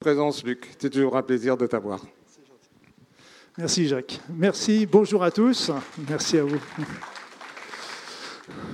Présence, 0.00 0.42
Luc. 0.44 0.66
C'est 0.78 0.88
toujours 0.88 1.14
un 1.14 1.22
plaisir 1.22 1.58
de 1.58 1.66
t'avoir. 1.66 2.00
Merci, 3.58 3.86
Jacques. 3.86 4.18
Merci. 4.30 4.86
Bonjour 4.90 5.22
à 5.22 5.30
tous. 5.30 5.70
Merci 6.08 6.38
à 6.38 6.42
vous. 6.42 6.58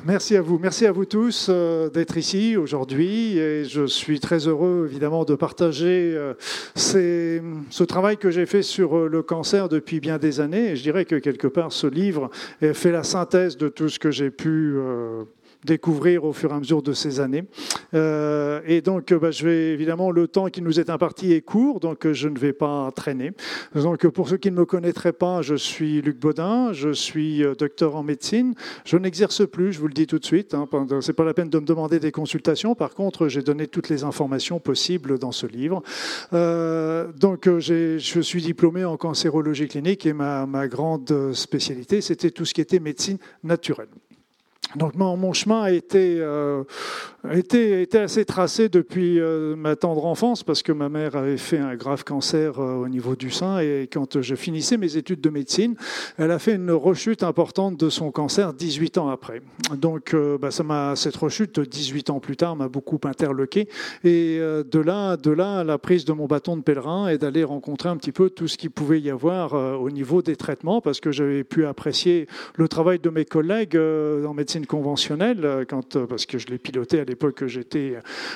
Merci 0.05 0.37
à 0.37 0.41
vous. 0.41 0.61
Merci 0.61 0.87
à 0.87 0.93
vous 0.93 1.05
tous 1.05 1.49
euh, 1.49 1.91
d'être 1.91 2.17
ici 2.17 2.57
aujourd'hui. 2.57 3.39
Et 3.39 3.65
je 3.65 3.89
suis 3.89 4.21
très 4.21 4.47
heureux, 4.47 4.87
évidemment, 4.89 5.25
de 5.25 5.35
partager 5.35 6.15
euh, 6.15 6.35
ce 6.77 7.83
travail 7.83 8.19
que 8.19 8.31
j'ai 8.31 8.47
fait 8.47 8.63
sur 8.63 8.97
euh, 8.97 9.09
le 9.09 9.25
cancer 9.25 9.69
depuis 9.69 9.99
bien 9.99 10.19
des 10.19 10.39
années. 10.39 10.71
Et 10.71 10.77
je 10.77 10.83
dirais 10.85 11.07
que 11.07 11.17
quelque 11.17 11.49
part, 11.49 11.73
ce 11.73 11.89
livre 11.89 12.31
fait 12.61 12.93
la 12.93 13.03
synthèse 13.03 13.57
de 13.57 13.69
tout 13.69 13.89
ce 13.89 13.99
que 13.99 14.13
j'ai 14.13 14.31
pu 14.31 14.77
découvrir 15.67 16.25
au 16.25 16.33
fur 16.33 16.51
et 16.51 16.55
à 16.55 16.59
mesure 16.59 16.81
de 16.81 16.93
ces 16.93 17.21
années. 17.21 17.45
Euh, 17.93 18.61
et 18.67 18.81
donc, 18.81 19.13
bah, 19.13 19.31
je 19.31 19.47
vais 19.47 19.73
évidemment, 19.73 20.11
le 20.11 20.29
temps 20.29 20.47
qui 20.47 20.63
nous 20.63 20.81
est 20.81 20.89
imparti 20.89 21.33
est 21.33 21.43
court, 21.43 21.81
donc 21.81 22.11
je 22.11 22.29
ne 22.29 22.39
vais 22.39 22.53
pas 22.53 22.91
traîner. 22.95 23.33
Donc, 23.75 24.07
pour 24.09 24.29
ceux 24.29 24.39
qui 24.39 24.51
ne 24.51 24.57
me 24.57 24.65
connaîtraient 24.65 25.13
pas, 25.13 25.43
je 25.43 25.55
suis 25.55 26.01
Luc 26.01 26.19
Baudin, 26.19 26.73
je 26.73 26.91
suis 26.91 27.45
euh, 27.45 27.55
docteur 27.55 27.97
en 27.97 28.03
médecine. 28.03 28.55
Je 28.85 28.97
n'exerce 28.97 29.47
plus, 29.47 29.73
je 29.73 29.81
vous 29.81 29.89
le 29.89 29.95
dis 29.95 30.07
tout 30.07 30.19
de 30.19 30.25
suite. 30.25 30.55
Hein, 30.55 30.69
c'est 31.01 31.13
pas 31.13 31.25
la 31.25 31.35
peine 31.35 31.51
de 31.51 31.59
me 31.59 31.67
demander 31.67 31.99
des 31.99 32.13
consultations. 32.13 32.75
Par 32.75 32.95
contre, 32.95 33.29
j'ai 33.29 33.43
donné 33.43 33.67
toutes 33.67 33.89
les 33.89 34.05
informations 34.05 34.61
possibles 34.61 35.19
dans 35.19 35.33
ce 35.33 35.47
livre. 35.47 35.83
Euh, 36.33 37.13
donc, 37.13 37.49
je 37.59 37.99
suis 37.99 38.43
diplômé 38.43 38.85
en 38.85 38.97
cancérologie 38.97 39.69
clinique 39.69 40.07
et 40.07 40.13
ma 40.13 40.69
grande 40.69 41.33
spécialité, 41.33 42.01
c'était 42.01 42.31
tout 42.31 42.45
ce 42.45 42.55
qui 42.55 42.61
était 42.61 42.79
médecine 42.79 43.19
naturelle. 43.43 43.89
Donc 44.75 44.95
mon, 44.95 45.33
chemin 45.33 45.63
a 45.63 45.71
été, 45.71 46.19
euh, 46.21 46.65
été, 47.35 47.87
assez 47.99 48.25
tracé 48.25 48.69
depuis 48.69 49.21
euh, 49.21 49.57
ma 49.57 49.77
tendre 49.77 50.05
enfance 50.07 50.43
parce 50.43 50.63
que 50.63 50.73
ma 50.73 50.89
mère 50.89 51.17
avait 51.17 51.37
fait 51.37 51.59
un 51.59 51.75
grave 51.75 52.05
cancer 52.05 52.59
euh, 52.59 52.75
au 52.75 52.89
niveau 52.89 53.17
du 53.17 53.31
sein 53.31 53.59
et 53.61 53.89
quand 53.91 54.21
je 54.21 54.35
finissais 54.35 54.77
mes 54.77 54.97
études 54.97 55.21
de 55.21 55.31
médecine, 55.31 55.77
elle 56.19 56.31
a 56.31 56.39
fait 56.39 56.55
une 56.55 56.71
rechute 56.71 57.23
importante 57.23 57.79
de 57.79 57.89
son 57.89 58.11
cancer 58.11 58.53
18 58.53 58.99
ans 58.99 59.09
après. 59.09 59.41
Donc 59.77 60.15
bah, 60.41 60.51
ça 60.51 60.63
m'a 60.63 60.95
cette 60.97 61.17
rechute 61.17 61.61
18 61.61 62.11
ans 62.11 62.21
plus 62.21 62.37
tard 62.37 62.57
m'a 62.57 62.69
beaucoup 62.69 63.01
interloqué 63.05 63.69
et 64.05 64.39
de 64.39 64.79
là 64.79 65.17
de 65.17 65.31
là 65.31 65.65
la 65.65 65.79
prise 65.79 66.05
de 66.05 66.13
mon 66.13 66.27
bâton 66.27 66.57
de 66.57 66.63
pèlerin 66.63 67.09
et 67.09 67.19
d'aller 67.19 67.45
rencontrer 67.45 67.89
un 67.89 67.97
petit 67.97 68.13
peu 68.13 68.31
tout 68.31 68.49
ce 68.49 68.57
qu'il 68.57 68.71
pouvait 68.71 69.01
y 69.01 69.11
avoir 69.11 69.55
au 69.55 69.91
niveau 69.91 70.23
des 70.23 70.37
traitements 70.37 70.81
parce 70.81 71.01
que 71.01 71.11
j'avais 71.11 71.45
pu 71.45 71.67
apprécier 71.67 72.27
le 72.57 72.69
travail 72.69 72.99
de 72.99 73.11
mes 73.11 73.25
collègues 73.25 73.77
en 73.77 74.35
médecine 74.35 74.67
conventionnelle, 74.67 75.45
euh, 75.45 75.65
quand, 75.67 75.97
euh, 75.97 76.07
parce 76.07 76.27
que 76.27 76.39
je 76.39 76.47
l'ai 76.49 76.59
piloté 76.59 77.01
à 77.01 77.05
l'époque, 77.05 77.16
j'étais, 77.47 77.95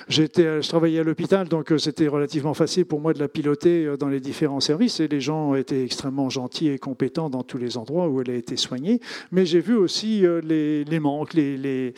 j'étais, 0.08 0.62
je 0.62 0.68
travaillais 0.68 1.00
à 1.00 1.04
l'hôpital, 1.04 1.48
donc 1.48 1.72
euh, 1.72 1.78
c'était 1.78 2.08
relativement 2.08 2.54
facile 2.54 2.86
pour 2.86 3.00
moi 3.00 3.12
de 3.12 3.18
la 3.18 3.28
piloter 3.28 3.94
dans 3.98 4.08
les 4.08 4.20
différents 4.20 4.60
services, 4.60 5.00
et 5.00 5.08
les 5.08 5.20
gens 5.20 5.54
étaient 5.54 5.84
extrêmement 5.84 6.30
gentils 6.30 6.68
et 6.68 6.78
compétents 6.78 7.30
dans 7.30 7.42
tous 7.42 7.58
les 7.58 7.76
endroits 7.76 8.08
où 8.08 8.20
elle 8.20 8.30
a 8.30 8.34
été 8.34 8.56
soignée. 8.56 9.00
Mais 9.32 9.46
j'ai 9.46 9.60
vu 9.60 9.76
aussi 9.76 10.24
les, 10.42 10.84
les 10.84 11.00
manques, 11.00 11.34
les, 11.34 11.92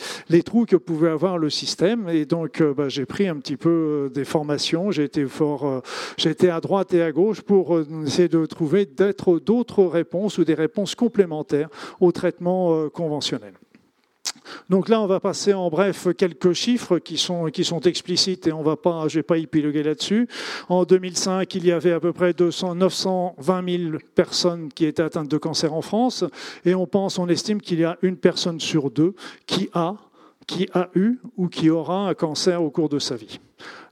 trous 0.45 0.65
que 0.65 0.75
pouvait 0.75 1.09
avoir 1.09 1.37
le 1.37 1.49
système, 1.49 2.09
et 2.09 2.25
donc 2.25 2.61
bah, 2.61 2.89
j'ai 2.89 3.05
pris 3.05 3.27
un 3.27 3.37
petit 3.37 3.57
peu 3.57 4.11
des 4.13 4.25
formations, 4.25 4.91
j'ai 4.91 5.05
été 5.05 5.25
fort, 5.25 5.81
été 6.17 6.49
à 6.49 6.59
droite 6.59 6.93
et 6.93 7.01
à 7.01 7.11
gauche 7.11 7.41
pour 7.41 7.79
essayer 8.05 8.27
de 8.27 8.45
trouver 8.45 8.85
d'autres 8.85 9.83
réponses 9.83 10.37
ou 10.37 10.43
des 10.43 10.53
réponses 10.53 10.95
complémentaires 10.95 11.69
au 11.99 12.11
traitement 12.11 12.89
conventionnel. 12.89 13.53
Donc 14.69 14.89
là, 14.89 15.01
on 15.01 15.07
va 15.07 15.19
passer 15.19 15.53
en 15.53 15.69
bref 15.69 16.07
quelques 16.17 16.53
chiffres 16.53 16.99
qui 16.99 17.17
sont, 17.17 17.45
qui 17.45 17.63
sont 17.63 17.81
explicites 17.81 18.47
et 18.47 18.53
on 18.53 18.63
va 18.63 18.75
pas, 18.75 19.07
je 19.07 19.19
vais 19.19 19.23
pas 19.23 19.37
épiloguer 19.37 19.83
là-dessus. 19.83 20.27
En 20.69 20.83
2005, 20.83 21.53
il 21.55 21.65
y 21.65 21.71
avait 21.71 21.91
à 21.91 21.99
peu 21.99 22.13
près 22.13 22.33
200, 22.33 22.75
920 22.75 23.77
000 23.77 23.97
personnes 24.15 24.69
qui 24.73 24.85
étaient 24.85 25.03
atteintes 25.03 25.29
de 25.29 25.37
cancer 25.37 25.73
en 25.73 25.81
France 25.81 26.23
et 26.65 26.75
on 26.75 26.87
pense, 26.87 27.19
on 27.19 27.27
estime 27.27 27.61
qu'il 27.61 27.79
y 27.79 27.83
a 27.83 27.97
une 28.01 28.17
personne 28.17 28.59
sur 28.59 28.89
deux 28.89 29.15
qui 29.45 29.69
a, 29.73 29.95
qui 30.47 30.67
a 30.73 30.89
eu 30.95 31.19
ou 31.37 31.47
qui 31.47 31.69
aura 31.69 32.07
un 32.07 32.13
cancer 32.13 32.61
au 32.61 32.69
cours 32.69 32.89
de 32.89 32.99
sa 32.99 33.15
vie. 33.15 33.39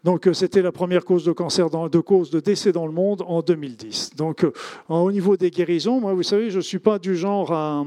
Donc 0.03 0.27
c'était 0.33 0.61
la 0.61 0.71
première 0.71 1.05
cause 1.05 1.23
de 1.23 1.31
cancer, 1.31 1.69
de 1.69 1.99
cause 1.99 2.31
de 2.31 2.39
décès 2.39 2.71
dans 2.71 2.87
le 2.87 2.91
monde 2.91 3.23
en 3.27 3.41
2010. 3.41 4.15
Donc 4.15 4.45
au 4.89 5.11
niveau 5.11 5.37
des 5.37 5.51
guérisons, 5.51 5.99
moi 5.99 6.13
vous 6.13 6.23
savez, 6.23 6.49
je 6.49 6.57
ne 6.57 6.61
suis 6.61 6.79
pas 6.79 6.97
du 6.97 7.15
genre 7.15 7.53
à 7.53 7.85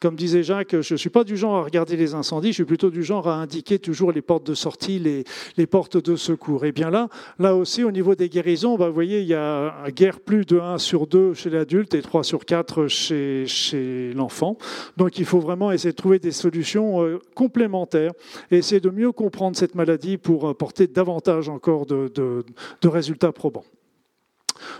comme 0.00 0.16
disait 0.16 0.42
Jacques, 0.42 0.80
je 0.80 0.94
ne 0.94 0.98
suis 0.98 1.10
pas 1.10 1.24
du 1.24 1.36
genre 1.36 1.56
à 1.56 1.62
regarder 1.62 1.96
les 1.96 2.14
incendies, 2.14 2.48
je 2.48 2.54
suis 2.54 2.64
plutôt 2.64 2.90
du 2.90 3.02
genre 3.02 3.28
à 3.28 3.36
indiquer 3.36 3.78
toujours 3.78 4.12
les 4.12 4.22
portes 4.22 4.46
de 4.46 4.54
sortie, 4.54 4.98
les, 4.98 5.24
les 5.56 5.66
portes 5.66 5.96
de 5.96 6.16
secours. 6.16 6.64
Et 6.64 6.72
bien 6.72 6.90
là, 6.90 7.08
là 7.38 7.54
aussi, 7.54 7.82
au 7.82 7.90
niveau 7.90 8.14
des 8.14 8.28
guérisons, 8.28 8.76
bah, 8.76 8.88
vous 8.88 8.94
voyez, 8.94 9.20
il 9.20 9.26
y 9.26 9.34
a 9.34 9.72
guère 9.90 10.20
plus 10.20 10.44
de 10.44 10.58
1 10.58 10.78
sur 10.78 11.06
2 11.06 11.34
chez 11.34 11.50
l'adulte 11.50 11.94
et 11.94 12.02
3 12.02 12.24
sur 12.24 12.44
4 12.44 12.88
chez, 12.88 13.44
chez 13.46 14.12
l'enfant. 14.14 14.58
Donc 14.96 15.18
il 15.18 15.24
faut 15.24 15.40
vraiment 15.40 15.72
essayer 15.72 15.92
de 15.92 15.96
trouver 15.96 16.18
des 16.18 16.32
solutions 16.32 17.02
euh, 17.02 17.20
complémentaires 17.34 18.12
et 18.50 18.58
essayer 18.58 18.80
de 18.80 18.90
mieux 18.90 19.12
comprendre 19.12 19.56
cette 19.56 19.74
maladie 19.74 20.16
pour 20.18 20.48
apporter 20.48 20.86
davantage 20.86 21.48
encore 21.48 21.86
de, 21.86 22.10
de 22.14 22.88
résultats 22.88 23.32
probants. 23.32 23.64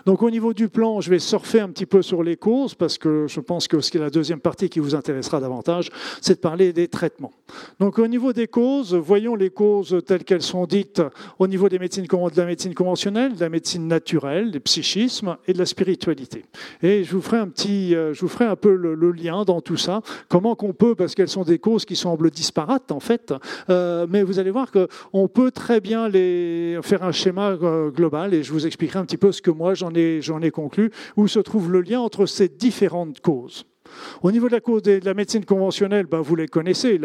Donc 0.04 0.22
au 0.22 0.30
niveau 0.30 0.52
du 0.52 0.68
plan, 0.68 1.00
je 1.00 1.10
vais 1.10 1.18
surfer 1.18 1.60
un 1.60 1.68
petit 1.68 1.86
peu 1.86 2.02
sur 2.02 2.22
les 2.22 2.36
causes 2.36 2.74
parce 2.74 2.98
que 2.98 3.26
je 3.28 3.40
pense 3.40 3.68
que 3.68 3.80
ce 3.80 3.90
qui 3.90 3.98
est 3.98 4.00
la 4.00 4.10
deuxième 4.10 4.40
partie 4.40 4.68
qui 4.68 4.80
vous 4.80 4.94
intéressera 4.94 5.40
davantage, 5.40 5.90
c'est 6.20 6.34
de 6.34 6.40
parler 6.40 6.72
des 6.72 6.88
traitements. 6.88 7.32
Donc 7.80 7.98
au 7.98 8.06
niveau 8.06 8.32
des 8.32 8.46
causes, 8.46 8.94
voyons 8.94 9.34
les 9.34 9.50
causes 9.50 10.00
telles 10.06 10.24
qu'elles 10.24 10.42
sont 10.42 10.66
dites 10.66 11.02
au 11.38 11.46
niveau 11.46 11.68
de 11.68 11.74
la 11.74 11.80
médecine 11.80 12.74
conventionnelle, 12.74 13.34
de 13.34 13.40
la 13.40 13.48
médecine 13.48 13.86
naturelle, 13.86 14.50
des 14.50 14.60
psychismes 14.60 15.36
et 15.46 15.52
de 15.52 15.58
la 15.58 15.66
spiritualité. 15.66 16.44
Et 16.82 17.04
je 17.04 17.12
vous 17.14 17.22
ferai 17.22 17.38
un 17.38 17.48
petit, 17.48 17.94
euh, 17.94 18.12
je 18.14 18.20
vous 18.20 18.28
ferai 18.28 18.44
un 18.44 18.56
peu 18.56 18.74
le, 18.74 18.96
lien 19.12 19.44
dans 19.44 19.60
tout 19.60 19.76
ça. 19.76 20.02
Comment 20.28 20.56
qu'on 20.56 20.72
peut, 20.72 20.94
parce 20.94 21.14
qu'elles 21.14 21.28
sont 21.28 21.44
des 21.44 21.58
causes 21.58 21.84
qui 21.84 21.96
semblent 21.96 22.30
disparates 22.30 22.90
en 22.92 23.00
fait, 23.00 23.32
euh, 23.70 24.06
mais 24.08 24.22
vous 24.22 24.38
allez 24.38 24.50
voir 24.50 24.70
qu'on 24.72 25.28
peut 25.28 25.50
très 25.50 25.80
bien 25.80 26.08
les 26.08 26.78
faire 26.82 27.02
un 27.02 27.12
schéma 27.12 27.50
euh, 27.62 27.90
global 27.90 28.34
et 28.34 28.42
je 28.42 28.52
vous 28.52 28.66
expliquerai 28.66 28.98
un 28.98 29.04
petit 29.04 29.16
peu 29.16 29.32
ce 29.32 29.40
que 29.40 29.50
moi 29.50 29.65
j'en 29.74 29.92
ai, 29.94 30.50
conclu, 30.50 30.90
où 31.16 31.28
se 31.28 31.38
trouve 31.38 31.70
le 31.70 31.80
lien 31.80 32.00
entre 32.00 32.26
ces 32.26 32.48
différentes 32.48 33.20
causes. 33.20 33.66
Au 34.22 34.32
niveau 34.32 34.48
de 34.48 34.52
la 34.52 34.60
cause 34.60 34.82
de 34.82 35.00
la 35.04 35.14
médecine 35.14 35.44
conventionnelle, 35.44 36.06
ben, 36.06 36.20
vous 36.20 36.36
les 36.36 36.48
connaissez. 36.48 37.00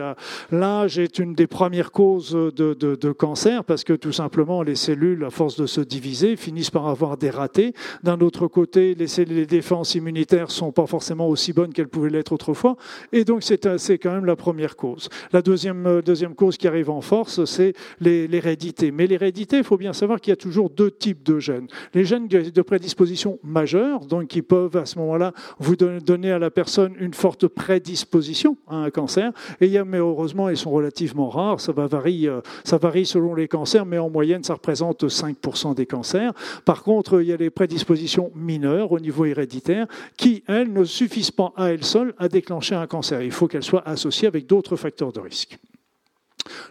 L'âge 0.52 1.00
est 1.00 1.20
une 1.20 1.34
des 1.34 1.48
premières 1.48 1.92
causes 1.92 2.32
de, 2.32 3.12
cancer 3.12 3.64
parce 3.64 3.84
que 3.84 3.94
tout 3.94 4.12
simplement 4.12 4.64
les 4.64 4.76
cellules, 4.76 5.24
à 5.26 5.30
force 5.30 5.58
de 5.58 5.66
se 5.66 5.82
diviser, 5.82 6.36
finissent 6.36 6.70
par 6.70 6.88
avoir 6.88 7.18
des 7.18 7.30
ratés. 7.30 7.74
D'un 8.04 8.20
autre 8.20 8.48
côté, 8.48 8.96
les, 8.96 9.46
défenses 9.46 9.96
immunitaires 9.96 10.50
sont 10.50 10.72
pas 10.72 10.88
forcément 10.88 11.28
aussi 11.28 11.54
bonnes 11.54 11.74
qu'elles 11.74 11.88
pouvaient 11.88 12.10
l'être 12.10 12.32
autrefois. 12.32 12.78
Et 13.12 13.26
donc 13.26 13.44
c'est 13.44 13.98
quand 13.98 14.14
même 14.14 14.26
la 14.26 14.36
première 14.36 14.76
cause. 14.76 15.10
La 15.34 15.42
deuxième, 15.42 16.02
deuxième 16.02 16.36
cause 16.36 16.58
qui 16.58 16.68
arrive 16.68 16.90
en 16.90 17.02
force, 17.02 17.46
c'est 17.46 17.74
l'hérédité. 18.00 18.92
Mais 18.92 19.08
l'hérédité, 19.08 19.58
il 19.58 19.64
faut 19.64 19.78
bien 19.78 19.94
savoir 19.94 20.20
qu'il 20.20 20.32
y 20.32 20.34
a 20.34 20.38
toujours 20.38 20.70
deux 20.70 20.92
types 20.92 21.24
de 21.24 21.40
gènes. 21.40 21.68
Les 21.94 22.06
gènes 22.06 22.28
de 22.28 22.62
prédisposition 22.62 23.40
majeure, 23.44 24.06
donc 24.06 24.28
qui 24.28 24.42
peuvent 24.42 24.78
à 24.78 24.86
ce 24.86 24.98
moment-là 25.00 25.34
vous 25.60 25.76
donner 25.76 26.32
à 26.32 26.40
la 26.40 26.50
personne 26.50 26.81
une 27.00 27.14
forte 27.14 27.48
prédisposition 27.48 28.58
à 28.68 28.78
un 28.78 28.90
cancer. 28.90 29.32
Et 29.60 29.66
il 29.66 29.72
y 29.72 29.78
a, 29.78 29.86
mais 29.86 29.98
heureusement, 29.98 30.50
ils 30.50 30.58
sont 30.58 30.72
relativement 30.72 31.30
rares. 31.30 31.60
Ça, 31.60 31.72
va 31.72 31.88
varie, 31.88 32.28
euh, 32.28 32.42
ça 32.64 32.78
varie 32.78 33.06
selon 33.06 33.36
les 33.36 33.48
cancers, 33.48 33.86
mais 33.86 33.98
en 33.98 34.10
moyenne, 34.10 34.44
ça 34.44 34.54
représente 34.54 35.04
5% 35.04 35.76
des 35.76 35.86
cancers. 35.86 36.34
Par 36.66 36.84
contre, 36.84 37.22
il 37.22 37.28
y 37.28 37.34
a 37.34 37.38
les 37.38 37.50
prédispositions 37.50 38.32
mineures 38.36 38.92
au 38.92 39.00
niveau 39.00 39.26
héréditaire 39.26 39.88
qui, 40.18 40.44
elles, 40.48 40.72
ne 40.72 40.84
suffisent 40.84 41.32
pas 41.32 41.54
à 41.56 41.68
elles 41.72 41.84
seules 41.84 42.14
à 42.18 42.28
déclencher 42.28 42.76
un 42.76 42.88
cancer. 42.88 43.22
Il 43.22 43.32
faut 43.32 43.48
qu'elles 43.48 43.64
soient 43.64 43.88
associées 43.88 44.28
avec 44.28 44.48
d'autres 44.48 44.76
facteurs 44.76 45.12
de 45.12 45.20
risque. 45.20 45.58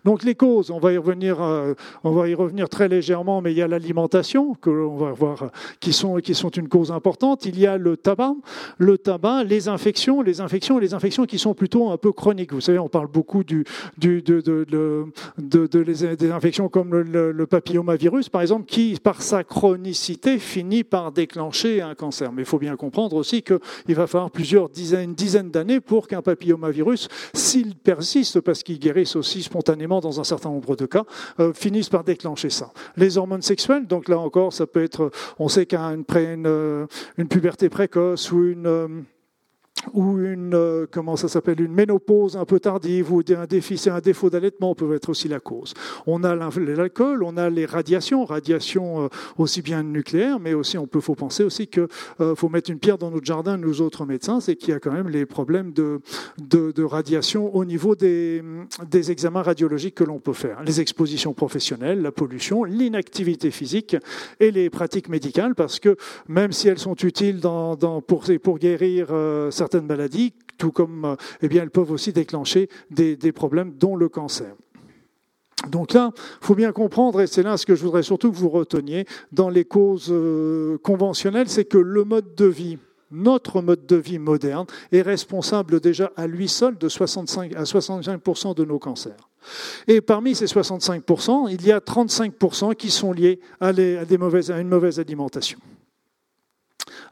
Donc 0.05 0.25
les 0.25 0.35
causes, 0.35 0.71
on 0.71 0.79
va 0.79 0.93
y 0.93 0.99
revenir, 0.99 1.43
euh, 1.43 1.75
on 2.05 2.13
va 2.13 2.29
y 2.29 2.35
revenir 2.35 2.69
très 2.69 2.89
légèrement, 2.89 3.41
mais 3.41 3.53
il 3.53 3.59
y 3.59 3.63
a 3.63 3.69
l'alimentation 3.69 4.55
que 4.55 4.71
l'on 4.71 4.97
va 4.97 5.13
voir, 5.13 5.51
qui 5.79 5.93
sont 5.93 6.17
qui 6.17 6.35
sont 6.35 6.49
une 6.51 6.69
cause 6.69 6.93
importante. 6.93 7.45
Il 7.47 7.59
y 7.59 7.67
a 7.67 7.77
le 7.77 7.97
tabac, 7.97 8.35
le 8.79 8.99
tabac, 8.99 9.45
les 9.45 9.69
infections, 9.69 10.23
les 10.23 10.41
infections, 10.41 10.79
les 10.79 10.95
infections 10.95 11.27
qui 11.27 11.39
sont 11.39 11.55
plutôt 11.55 11.91
un 11.91 11.97
peu 11.97 12.13
chroniques. 12.13 12.53
Vous 12.53 12.61
savez, 12.61 12.79
on 12.79 12.89
parle 12.89 13.09
beaucoup 13.09 13.45
du, 13.45 13.65
du 13.99 14.23
de, 14.23 14.41
de, 14.41 14.65
de, 14.65 15.67
de, 15.67 16.15
des 16.15 16.31
infections 16.31 16.69
comme 16.69 16.95
le, 16.95 17.47
papillomavirus, 17.47 18.29
par 18.29 18.43
exemple, 18.43 18.67
qui 18.67 18.99
par 19.03 19.23
sa 19.23 19.45
chronicité 19.45 20.39
finit 20.39 20.85
par 20.85 21.13
déclencher 21.13 21.81
un 21.81 21.95
cancer. 21.95 22.33
Mais 22.33 22.43
il 22.43 22.47
faut 22.47 22.59
bien 22.59 22.77
comprendre 22.77 23.17
aussi 23.17 23.43
qu'il 23.43 23.95
va 23.95 24.07
falloir 24.07 24.31
plusieurs 24.31 24.69
dizaines, 24.69 25.15
dizaines 25.15 25.51
d'années 25.51 25.81
pour 25.81 26.07
qu'un 26.07 26.23
papillomavirus, 26.23 27.09
s'il 27.35 27.75
persiste, 27.77 28.41
parce 28.41 28.63
qu'il 28.63 28.79
guérisse 28.79 29.17
aussi 29.17 29.43
spontanément 29.43 29.60
dans 30.01 30.21
un 30.21 30.25
certain 30.25 30.51
nombre 30.51 30.77
de 30.77 30.87
cas, 30.87 31.05
euh, 31.39 31.53
finissent 31.53 31.89
par 31.89 32.05
déclencher 32.05 32.51
ça. 32.51 32.73
Les 32.97 33.19
hormones 33.19 33.43
sexuelles, 33.43 33.87
donc 33.87 34.09
là 34.09 34.19
encore, 34.19 34.53
ça 34.53 34.67
peut 34.67 34.83
être, 34.83 35.11
on 35.39 35.49
sait 35.49 35.67
qu'une 35.67 36.05
une, 36.15 36.87
une, 37.19 37.29
puberté 37.29 37.69
précoce 37.69 38.33
ou 38.33 38.45
une 38.45 38.67
euh, 38.67 38.89
ou 39.95 40.19
une, 40.19 40.55
euh, 40.55 40.87
comment 40.91 41.17
ça 41.17 41.29
s'appelle, 41.29 41.61
une 41.61 41.73
ménopause 41.73 42.37
un 42.37 42.45
peu 42.45 42.61
tardive 42.61 43.13
ou 43.13 43.23
un, 43.37 43.47
déficit, 43.47 43.89
un 43.89 44.01
défaut 44.01 44.31
d'allaitement 44.31 44.75
peuvent 44.75 44.93
être 44.93 45.09
aussi 45.09 45.29
la 45.29 45.41
cause. 45.41 45.75
On 46.07 46.25
a 46.25 46.35
l'alcool, 46.35 47.23
on 47.23 47.37
a 47.37 47.51
les 47.51 47.67
radiations, 47.67 48.25
radiations 48.25 49.05
euh, 49.05 49.09
aussi 49.39 49.63
bien 49.63 49.83
nucléaires, 49.83 50.39
mais 50.41 50.55
aussi 50.55 50.79
on 50.79 50.87
peut 50.87 51.01
faut 51.01 51.15
penser 51.15 51.45
aussi 51.45 51.67
qu'il 51.67 51.87
euh, 52.21 52.35
faut 52.35 52.49
mettre 52.49 52.71
une 52.71 52.79
pierre 52.79 52.99
dans 52.99 53.11
notre 53.11 53.25
jardin, 53.25 53.57
nous 53.57 53.81
autres 53.81 54.05
médecins, 54.07 54.41
c'est 54.41 54.57
qu'il 54.57 54.71
y 54.71 54.73
a 54.73 54.81
quand 54.81 54.93
même 54.93 55.09
les 55.09 55.27
problèmes 55.27 55.73
de, 55.73 56.01
de, 56.39 56.83
radiation 56.83 57.55
au 57.55 57.65
niveau 57.65 57.95
des, 57.95 58.43
des 58.91 59.11
examens 59.11 59.43
radiologiques 59.43 59.95
que 59.95 60.05
l'on 60.05 60.19
peut 60.19 60.33
faire. 60.33 60.63
Les 60.65 60.81
expositions 60.81 61.35
professionnelles, 61.35 62.01
la 62.03 62.13
pollution, 62.13 62.65
l'inactivité 62.65 63.51
physique 63.51 63.97
et 64.41 64.51
les 64.51 64.71
pratiques 64.71 65.09
médicales, 65.09 65.55
parce 65.55 65.79
que 65.79 65.97
même 66.29 66.53
si 66.53 66.69
elles 66.69 66.79
sont 66.79 66.97
utiles 66.97 67.41
dans, 67.41 67.77
pour, 68.01 68.25
pour 68.43 68.59
guérir 68.59 69.09
certaines 69.51 69.80
maladies, 69.87 70.35
tout 70.59 70.73
comme 70.73 71.05
euh, 71.05 71.17
eh 71.43 71.49
bien, 71.49 71.63
elles 71.63 71.71
peuvent 71.71 71.91
aussi 71.91 72.13
déclencher 72.13 72.69
des, 72.91 73.17
problèmes, 73.33 73.73
dont 73.73 73.97
le 73.97 74.09
cancer. 74.09 74.55
Donc 75.69 75.93
là, 75.93 76.13
il 76.17 76.47
faut 76.47 76.55
bien 76.55 76.73
comprendre, 76.73 77.21
et 77.21 77.27
c'est 77.27 77.43
là 77.43 77.57
ce 77.57 77.67
que 77.67 77.75
je 77.75 77.85
voudrais 77.85 78.03
surtout 78.03 78.31
que 78.31 78.37
vous 78.37 78.49
reteniez 78.49 79.07
dans 79.33 79.51
les 79.51 79.65
causes 79.65 80.09
euh, 80.11 80.79
conventionnelles, 80.79 81.49
c'est 81.49 81.67
que 81.67 81.77
le 81.77 82.05
mode 82.05 82.35
de 82.35 82.47
vie, 82.47 82.79
notre 83.11 83.61
mode 83.61 83.85
de 83.87 83.97
vie 83.97 84.19
moderne, 84.19 84.67
est 84.93 85.03
responsable 85.03 85.81
déjà 85.81 86.13
à 86.17 86.27
lui 86.27 86.49
seul 86.49 86.79
de 86.79 86.89
65 86.89 87.55
à 87.55 87.65
65% 87.65 88.55
de 88.55 88.65
nos 88.65 88.79
cancers. 88.79 89.29
Et 89.87 90.01
parmi 90.01 90.35
ces 90.35 90.47
65%, 90.47 91.49
il 91.51 91.67
y 91.67 91.73
a 91.73 91.79
35% 91.79 92.75
qui 92.75 92.91
sont 92.91 93.13
liés 93.13 93.41
à, 93.61 93.73
des 93.73 94.19
mauvaises, 94.19 94.51
à 94.51 94.61
une 94.61 94.69
mauvaise 94.69 94.99
alimentation. 94.99 95.59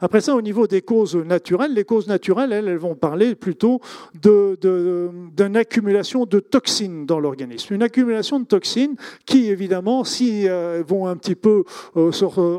Après 0.01 0.21
ça, 0.21 0.35
au 0.35 0.41
niveau 0.41 0.65
des 0.65 0.81
causes 0.81 1.15
naturelles, 1.15 1.73
les 1.73 1.83
causes 1.83 2.07
naturelles, 2.07 2.53
elles, 2.53 2.67
elles 2.67 2.77
vont 2.77 2.95
parler 2.95 3.35
plutôt 3.35 3.81
d'une 4.21 5.57
accumulation 5.57 6.25
de 6.25 6.39
toxines 6.39 7.05
dans 7.05 7.19
l'organisme. 7.19 7.73
Une 7.73 7.83
accumulation 7.83 8.39
de 8.39 8.45
toxines 8.45 8.95
qui, 9.25 9.49
évidemment, 9.49 10.03
si 10.03 10.47
euh, 10.47 10.83
vont 10.87 11.07
un 11.07 11.17
petit 11.17 11.35
peu 11.35 11.63
euh, 11.97 12.11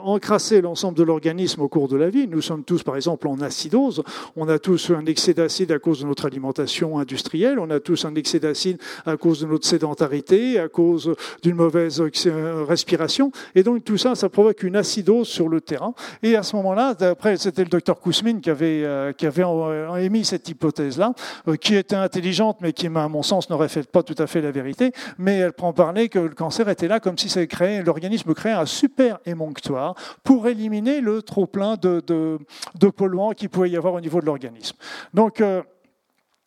encrasser 0.02 0.60
l'ensemble 0.60 0.98
de 0.98 1.02
l'organisme 1.02 1.62
au 1.62 1.68
cours 1.68 1.88
de 1.88 1.96
la 1.96 2.10
vie, 2.10 2.26
nous 2.26 2.42
sommes 2.42 2.62
tous, 2.62 2.82
par 2.82 2.96
exemple, 2.96 3.26
en 3.28 3.40
acidose, 3.40 4.02
on 4.36 4.48
a 4.48 4.58
tous 4.58 4.90
un 4.90 5.06
excès 5.06 5.34
d'acide 5.34 5.72
à 5.72 5.78
cause 5.78 6.00
de 6.00 6.06
notre 6.06 6.26
alimentation 6.26 6.98
industrielle, 6.98 7.58
on 7.58 7.70
a 7.70 7.80
tous 7.80 8.04
un 8.04 8.14
excès 8.14 8.40
d'acide 8.40 8.78
à 9.06 9.16
cause 9.16 9.40
de 9.40 9.46
notre 9.46 9.66
sédentarité, 9.66 10.58
à 10.58 10.68
cause 10.68 11.14
d'une 11.42 11.56
mauvaise 11.56 12.02
euh, 12.26 12.64
respiration, 12.68 13.32
et 13.54 13.62
donc 13.62 13.84
tout 13.84 13.96
ça, 13.96 14.14
ça 14.14 14.28
provoque 14.28 14.62
une 14.62 14.76
acidose 14.76 15.28
sur 15.28 15.48
le 15.48 15.60
terrain. 15.60 15.94
Et 16.22 16.36
à 16.36 16.42
ce 16.42 16.56
moment-là, 16.56 16.94
c'était 17.36 17.62
le 17.62 17.68
docteur 17.68 18.00
Kousmine 18.00 18.40
qui 18.40 18.50
avait, 18.50 18.84
euh, 18.84 19.12
qui 19.12 19.26
avait 19.26 19.44
euh, 19.44 19.96
émis 19.96 20.24
cette 20.24 20.48
hypothèse-là, 20.48 21.12
euh, 21.48 21.56
qui 21.56 21.74
était 21.74 21.96
intelligente, 21.96 22.58
mais 22.60 22.72
qui, 22.72 22.86
à 22.86 23.08
mon 23.08 23.22
sens, 23.22 23.50
n'aurait 23.50 23.68
fait 23.68 23.90
pas 23.90 24.02
tout 24.02 24.14
à 24.18 24.26
fait 24.26 24.40
la 24.40 24.50
vérité. 24.50 24.92
Mais 25.18 25.38
elle 25.38 25.52
prend 25.52 25.72
parler 25.72 26.08
que 26.08 26.18
le 26.18 26.30
cancer 26.30 26.68
était 26.68 26.88
là 26.88 27.00
comme 27.00 27.18
si 27.18 27.28
ça 27.28 27.44
créait, 27.46 27.82
l'organisme 27.82 28.34
créait 28.34 28.52
un 28.52 28.66
super 28.66 29.18
émonctoire 29.26 29.94
pour 30.24 30.48
éliminer 30.48 31.00
le 31.00 31.22
trop-plein 31.22 31.76
de, 31.76 32.02
de, 32.06 32.38
de 32.78 32.88
polluants 32.88 33.32
qu'il 33.32 33.48
pouvait 33.48 33.70
y 33.70 33.76
avoir 33.76 33.94
au 33.94 34.00
niveau 34.00 34.20
de 34.20 34.26
l'organisme. 34.26 34.76
Donc, 35.14 35.42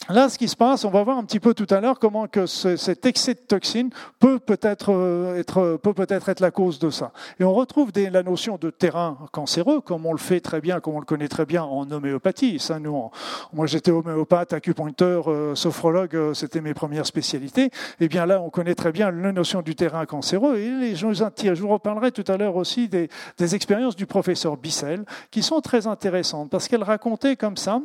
Là, 0.09 0.27
ce 0.27 0.37
qui 0.37 0.49
se 0.49 0.55
passe, 0.57 0.83
on 0.83 0.89
va 0.89 1.01
voir 1.01 1.17
un 1.17 1.23
petit 1.23 1.39
peu 1.39 1.53
tout 1.53 1.67
à 1.69 1.79
l'heure 1.79 1.97
comment 1.97 2.27
que 2.27 2.45
cet 2.45 3.05
excès 3.05 3.35
de 3.35 3.39
toxines 3.39 3.89
peut 4.19 4.37
peut-être 4.37 4.91
euh, 4.91 5.39
être, 5.39 5.79
peut 5.81 5.93
peut-être 5.93 6.27
être 6.27 6.41
la 6.41 6.51
cause 6.51 6.77
de 6.77 6.89
ça. 6.89 7.13
Et 7.39 7.45
on 7.45 7.53
retrouve 7.53 7.91
la 7.95 8.21
notion 8.21 8.57
de 8.59 8.69
terrain 8.69 9.17
cancéreux, 9.31 9.79
comme 9.79 10.05
on 10.05 10.11
le 10.11 10.17
fait 10.17 10.41
très 10.41 10.59
bien, 10.59 10.81
comme 10.81 10.95
on 10.95 10.99
le 10.99 11.05
connaît 11.05 11.29
très 11.29 11.45
bien 11.45 11.63
en 11.63 11.89
homéopathie. 11.89 12.59
Ça, 12.59 12.79
nous, 12.79 13.11
moi, 13.53 13.65
j'étais 13.65 13.91
homéopathe, 13.91 14.51
acupuncteur, 14.51 15.31
euh, 15.31 15.55
sophrologue, 15.55 16.15
euh, 16.17 16.33
c'était 16.33 16.59
mes 16.59 16.73
premières 16.73 17.05
spécialités. 17.05 17.65
Et 17.65 17.71
eh 18.01 18.07
bien 18.09 18.25
là, 18.25 18.41
on 18.41 18.49
connaît 18.49 18.75
très 18.75 18.91
bien 18.91 19.09
la 19.09 19.31
notion 19.31 19.61
du 19.61 19.73
terrain 19.73 20.05
cancéreux. 20.05 20.57
Et 20.57 20.69
les 20.69 20.95
gens, 20.95 21.13
je 21.13 21.61
vous 21.61 21.69
reparlerai 21.69 22.11
tout 22.11 22.25
à 22.27 22.35
l'heure 22.35 22.57
aussi 22.57 22.89
des, 22.89 23.07
des 23.37 23.55
expériences 23.55 23.95
du 23.95 24.05
professeur 24.05 24.57
Bissell, 24.57 25.05
qui 25.31 25.43
sont 25.43 25.61
très 25.61 25.87
intéressantes 25.87 26.49
parce 26.49 26.67
qu'elle 26.67 26.83
racontait 26.83 27.37
comme 27.37 27.55
ça 27.55 27.79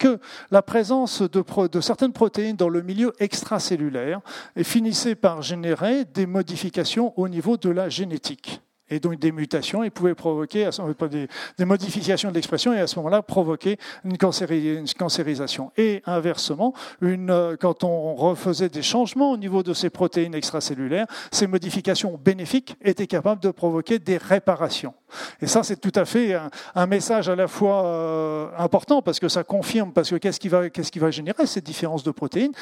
que 0.00 0.18
la 0.50 0.62
présence 0.62 1.22
de, 1.22 1.80
certaines 1.80 2.12
protéines 2.12 2.56
dans 2.56 2.70
le 2.70 2.82
milieu 2.82 3.12
extracellulaire 3.20 4.20
finissait 4.62 5.14
par 5.14 5.42
générer 5.42 6.04
des 6.06 6.26
modifications 6.26 7.12
au 7.16 7.28
niveau 7.28 7.56
de 7.56 7.70
la 7.70 7.88
génétique 7.88 8.60
et 8.90 8.98
donc 8.98 9.18
des 9.18 9.32
mutations 9.32 9.82
et 9.82 9.90
pouvait 9.90 10.14
provoquer 10.14 10.68
des, 11.10 11.28
des 11.58 11.64
modifications 11.64 12.30
de 12.30 12.34
l'expression 12.34 12.72
et 12.72 12.80
à 12.80 12.86
ce 12.86 12.96
moment-là 12.96 13.22
provoquer 13.22 13.78
une, 14.04 14.18
cancérisation. 14.18 15.70
Et 15.76 16.02
inversement, 16.06 16.74
euh, 17.02 17.56
quand 17.58 17.84
on 17.84 18.14
refaisait 18.14 18.68
des 18.68 18.82
changements 18.82 19.30
au 19.32 19.36
niveau 19.36 19.62
de 19.62 19.74
ces 19.74 19.90
protéines 19.90 20.34
extracellulaires, 20.34 21.06
ces 21.30 21.46
modifications 21.46 22.18
bénéfiques 22.22 22.76
étaient 22.82 23.06
capables 23.06 23.42
de 23.42 23.50
provoquer 23.50 23.98
des 23.98 24.16
réparations. 24.16 24.94
Et 25.40 25.46
ça, 25.46 25.62
c'est 25.62 25.80
tout 25.80 25.92
à 25.94 26.04
fait 26.04 26.38
un, 26.74 26.86
message 26.86 27.28
à 27.28 27.36
la 27.36 27.46
fois 27.46 27.84
euh, 27.84 28.48
important 28.58 29.02
parce 29.02 29.20
que 29.20 29.28
ça 29.28 29.44
confirme, 29.44 29.92
parce 29.92 30.10
que 30.10 30.16
qu'est-ce 30.16 30.40
qui 30.40 30.48
va, 30.48 30.68
qui 30.68 30.98
va 30.98 31.10
générer 31.10 31.46
ces 31.46 31.60
différences 31.60 32.02
de 32.02 32.10
protéines? 32.10 32.52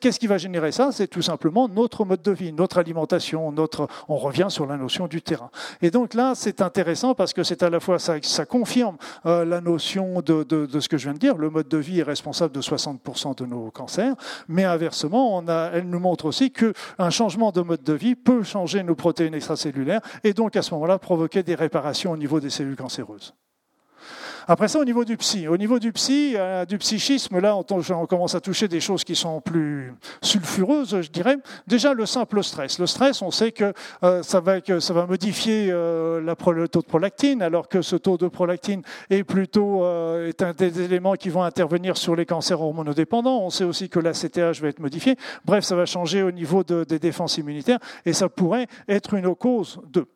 Qu'est-ce 0.00 0.18
qui 0.18 0.26
va 0.26 0.38
générer 0.38 0.72
ça? 0.72 0.90
C'est 0.92 1.08
tout 1.08 1.22
simplement 1.22 1.68
notre 1.68 2.04
mode 2.04 2.22
de 2.22 2.32
vie, 2.32 2.52
notre 2.52 2.78
alimentation, 2.78 3.50
notre. 3.52 3.88
On 4.08 4.16
revient 4.16 4.46
sur 4.48 4.66
la 4.66 4.76
notion 4.76 5.06
du 5.06 5.22
terrain. 5.22 5.50
Et 5.82 5.90
donc 5.90 6.14
là, 6.14 6.32
c'est 6.34 6.60
intéressant 6.60 7.14
parce 7.14 7.32
que 7.32 7.42
c'est 7.42 7.62
à 7.62 7.70
la 7.70 7.80
fois 7.80 7.98
ça, 7.98 8.46
confirme 8.46 8.96
euh, 9.26 9.44
la 9.44 9.60
notion 9.60 10.20
de, 10.20 10.42
de, 10.44 10.80
ce 10.80 10.88
que 10.88 10.98
je 10.98 11.04
viens 11.04 11.14
de 11.14 11.18
dire. 11.18 11.36
Le 11.36 11.50
mode 11.50 11.68
de 11.68 11.78
vie 11.78 12.00
est 12.00 12.04
responsable 12.04 12.54
de 12.54 12.60
60% 12.60 13.36
de 13.36 13.46
nos 13.46 13.70
cancers, 13.70 14.14
mais 14.48 14.64
inversement, 14.64 15.42
elle 15.72 15.88
nous 15.88 16.00
montre 16.00 16.26
aussi 16.26 16.50
qu'un 16.50 17.10
changement 17.10 17.52
de 17.52 17.60
mode 17.62 17.82
de 17.82 17.92
vie 17.92 18.14
peut 18.14 18.42
changer 18.42 18.82
nos 18.82 18.94
protéines 18.94 19.34
extracellulaires 19.34 20.00
et 20.24 20.32
donc 20.32 20.56
à 20.56 20.62
ce 20.62 20.74
moment-là 20.74 20.98
provoquer 20.98 21.42
des 21.42 21.54
réparations 21.54 21.97
au 22.06 22.16
niveau 22.16 22.40
des 22.40 22.50
cellules 22.50 22.76
cancéreuses. 22.76 23.34
Après 24.50 24.68
ça, 24.68 24.80
au 24.80 24.84
niveau 24.86 25.04
du 25.04 25.18
psy, 25.18 25.46
au 25.46 25.58
niveau 25.58 25.78
du 25.78 25.92
psy, 25.92 26.32
euh, 26.34 26.64
du 26.64 26.78
psychisme, 26.78 27.38
là, 27.38 27.54
on, 27.54 28.06
commence 28.06 28.34
à 28.34 28.40
toucher 28.40 28.66
des 28.66 28.80
choses 28.80 29.04
qui 29.04 29.14
sont 29.14 29.42
plus 29.42 29.92
sulfureuses, 30.22 31.02
je 31.02 31.10
dirais. 31.10 31.36
Déjà, 31.66 31.92
le 31.92 32.06
simple 32.06 32.42
stress. 32.42 32.78
Le 32.78 32.86
stress, 32.86 33.20
on 33.20 33.30
sait 33.30 33.52
que 33.52 33.74
euh, 34.04 34.22
ça 34.22 34.40
va, 34.40 35.06
modifier 35.06 35.68
euh, 35.70 36.20
le 36.22 36.68
taux 36.68 36.80
de 36.80 36.86
prolactine, 36.86 37.42
alors 37.42 37.68
que 37.68 37.82
ce 37.82 37.94
taux 37.94 38.16
de 38.16 38.26
prolactine 38.26 38.80
est 39.10 39.22
plutôt 39.22 39.84
est 40.24 40.40
un 40.40 40.52
des 40.54 40.80
éléments 40.80 41.14
qui 41.14 41.28
vont 41.28 41.42
intervenir 41.42 41.98
sur 41.98 42.16
les 42.16 42.24
cancers 42.24 42.58
hormonodépendants. 42.58 43.42
On 43.42 43.50
sait 43.50 43.64
aussi 43.64 43.90
que 43.90 44.00
la 44.00 44.12
CTH 44.12 44.62
va 44.62 44.68
être 44.68 44.80
modifiée. 44.80 45.16
Bref, 45.44 45.64
ça 45.64 45.76
va 45.76 45.84
changer 45.84 46.22
au 46.22 46.30
niveau 46.30 46.64
des 46.64 46.98
défenses 46.98 47.36
immunitaires 47.36 47.80
et 48.06 48.14
ça 48.14 48.30
pourrait 48.30 48.66
être 48.88 49.12
une 49.12 49.34
cause 49.34 49.78
de 49.92 50.06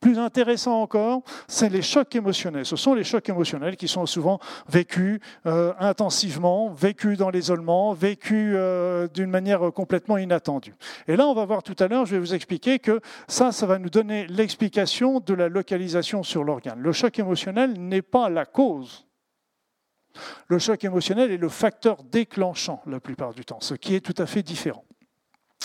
plus 0.00 0.18
intéressant 0.18 0.80
encore, 0.80 1.22
c'est 1.46 1.68
les 1.68 1.82
chocs 1.82 2.14
émotionnels. 2.16 2.64
Ce 2.64 2.76
sont 2.76 2.94
les 2.94 3.04
chocs 3.04 3.28
émotionnels 3.28 3.76
qui 3.76 3.86
sont 3.86 4.06
souvent 4.06 4.40
vécus 4.68 5.20
euh, 5.46 5.74
intensivement, 5.78 6.70
vécus 6.70 7.18
dans 7.18 7.30
l'isolement, 7.30 7.92
vécus 7.92 8.54
euh, 8.56 9.08
d'une 9.08 9.30
manière 9.30 9.72
complètement 9.72 10.16
inattendue. 10.16 10.74
Et 11.06 11.16
là, 11.16 11.26
on 11.26 11.34
va 11.34 11.44
voir 11.44 11.62
tout 11.62 11.76
à 11.78 11.86
l'heure, 11.86 12.06
je 12.06 12.12
vais 12.12 12.18
vous 12.18 12.34
expliquer 12.34 12.78
que 12.78 13.00
ça, 13.28 13.52
ça 13.52 13.66
va 13.66 13.78
nous 13.78 13.90
donner 13.90 14.26
l'explication 14.26 15.20
de 15.20 15.34
la 15.34 15.48
localisation 15.48 16.22
sur 16.22 16.44
l'organe. 16.44 16.80
Le 16.80 16.92
choc 16.92 17.18
émotionnel 17.18 17.74
n'est 17.74 18.02
pas 18.02 18.30
la 18.30 18.46
cause. 18.46 19.06
Le 20.48 20.58
choc 20.58 20.82
émotionnel 20.82 21.30
est 21.30 21.36
le 21.36 21.48
facteur 21.48 22.02
déclenchant 22.02 22.82
la 22.86 22.98
plupart 23.00 23.32
du 23.34 23.44
temps, 23.44 23.60
ce 23.60 23.74
qui 23.74 23.94
est 23.94 24.00
tout 24.00 24.20
à 24.20 24.26
fait 24.26 24.42
différent. 24.42 24.84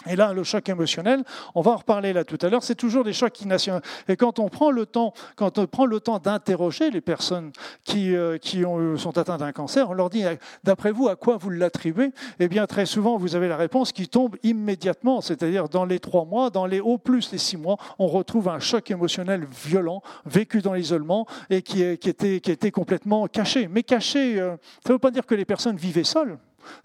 Et 0.08 0.16
là, 0.16 0.34
le 0.34 0.44
choc 0.44 0.70
émotionnel, 0.70 1.24
on 1.56 1.62
va 1.62 1.72
en 1.72 1.78
reparler 1.78 2.14
là 2.14 2.24
tout 2.24 2.38
à 2.42 2.50
l'heure, 2.50 2.64
c'est 2.64 2.76
toujours 2.76 3.04
des 3.04 3.14
chocs 3.14 3.32
qui 3.32 3.48
nationaux. 3.48 3.80
Et 4.08 4.16
quand 4.16 4.40
on 4.40 4.50
prend 4.50 4.70
le 4.70 4.86
temps, 4.86 5.14
quand 5.36 5.58
on 5.58 5.66
prend 5.66 5.86
le 5.86 6.00
temps 6.00 6.20
d'interroger 6.20 6.92
les 6.92 7.02
personnes 7.02 7.52
qui, 7.86 8.14
euh, 8.16 8.38
qui 8.38 8.66
ont, 8.66 8.98
sont 8.98 9.18
atteintes 9.18 9.40
d'un 9.40 9.52
cancer, 9.52 9.90
on 9.90 9.94
leur 9.94 10.10
dit, 10.10 10.24
d'après 10.64 10.92
vous, 10.92 11.08
à 11.08 11.16
quoi 11.16 11.38
vous 11.38 11.50
l'attribuez? 11.50 12.12
Eh 12.40 12.48
bien, 12.48 12.68
très 12.68 12.86
souvent, 12.86 13.18
vous 13.18 13.36
avez 13.36 13.48
la 13.48 13.58
réponse 13.58 13.94
qui 13.94 14.08
tombe 14.08 14.36
immédiatement, 14.44 15.22
c'est-à-dire 15.22 15.70
dans 15.70 15.86
les 15.86 16.00
trois 16.00 16.26
mois, 16.26 16.50
dans 16.50 16.66
les 16.66 16.82
au 16.82 16.98
plus 16.98 17.32
les 17.32 17.40
six 17.40 17.58
mois, 17.58 17.78
on 17.98 18.08
retrouve 18.08 18.50
un 18.50 18.60
choc 18.60 18.92
émotionnel 18.92 19.48
violent, 19.66 20.04
vécu 20.26 20.62
dans 20.62 20.74
l'isolement 20.74 21.26
et 21.50 21.62
qui, 21.62 21.98
qui, 21.98 22.10
était, 22.10 22.42
qui 22.42 22.52
était 22.52 22.72
complètement 22.72 23.28
caché. 23.28 23.68
Mais 23.68 23.82
caché, 23.82 24.40
euh, 24.40 24.56
ça 24.84 24.90
ne 24.90 24.94
veut 24.94 25.00
pas 25.00 25.12
dire 25.12 25.26
que 25.26 25.36
les 25.36 25.46
personnes 25.46 25.78
vivaient 25.78 26.04
seules. 26.04 26.38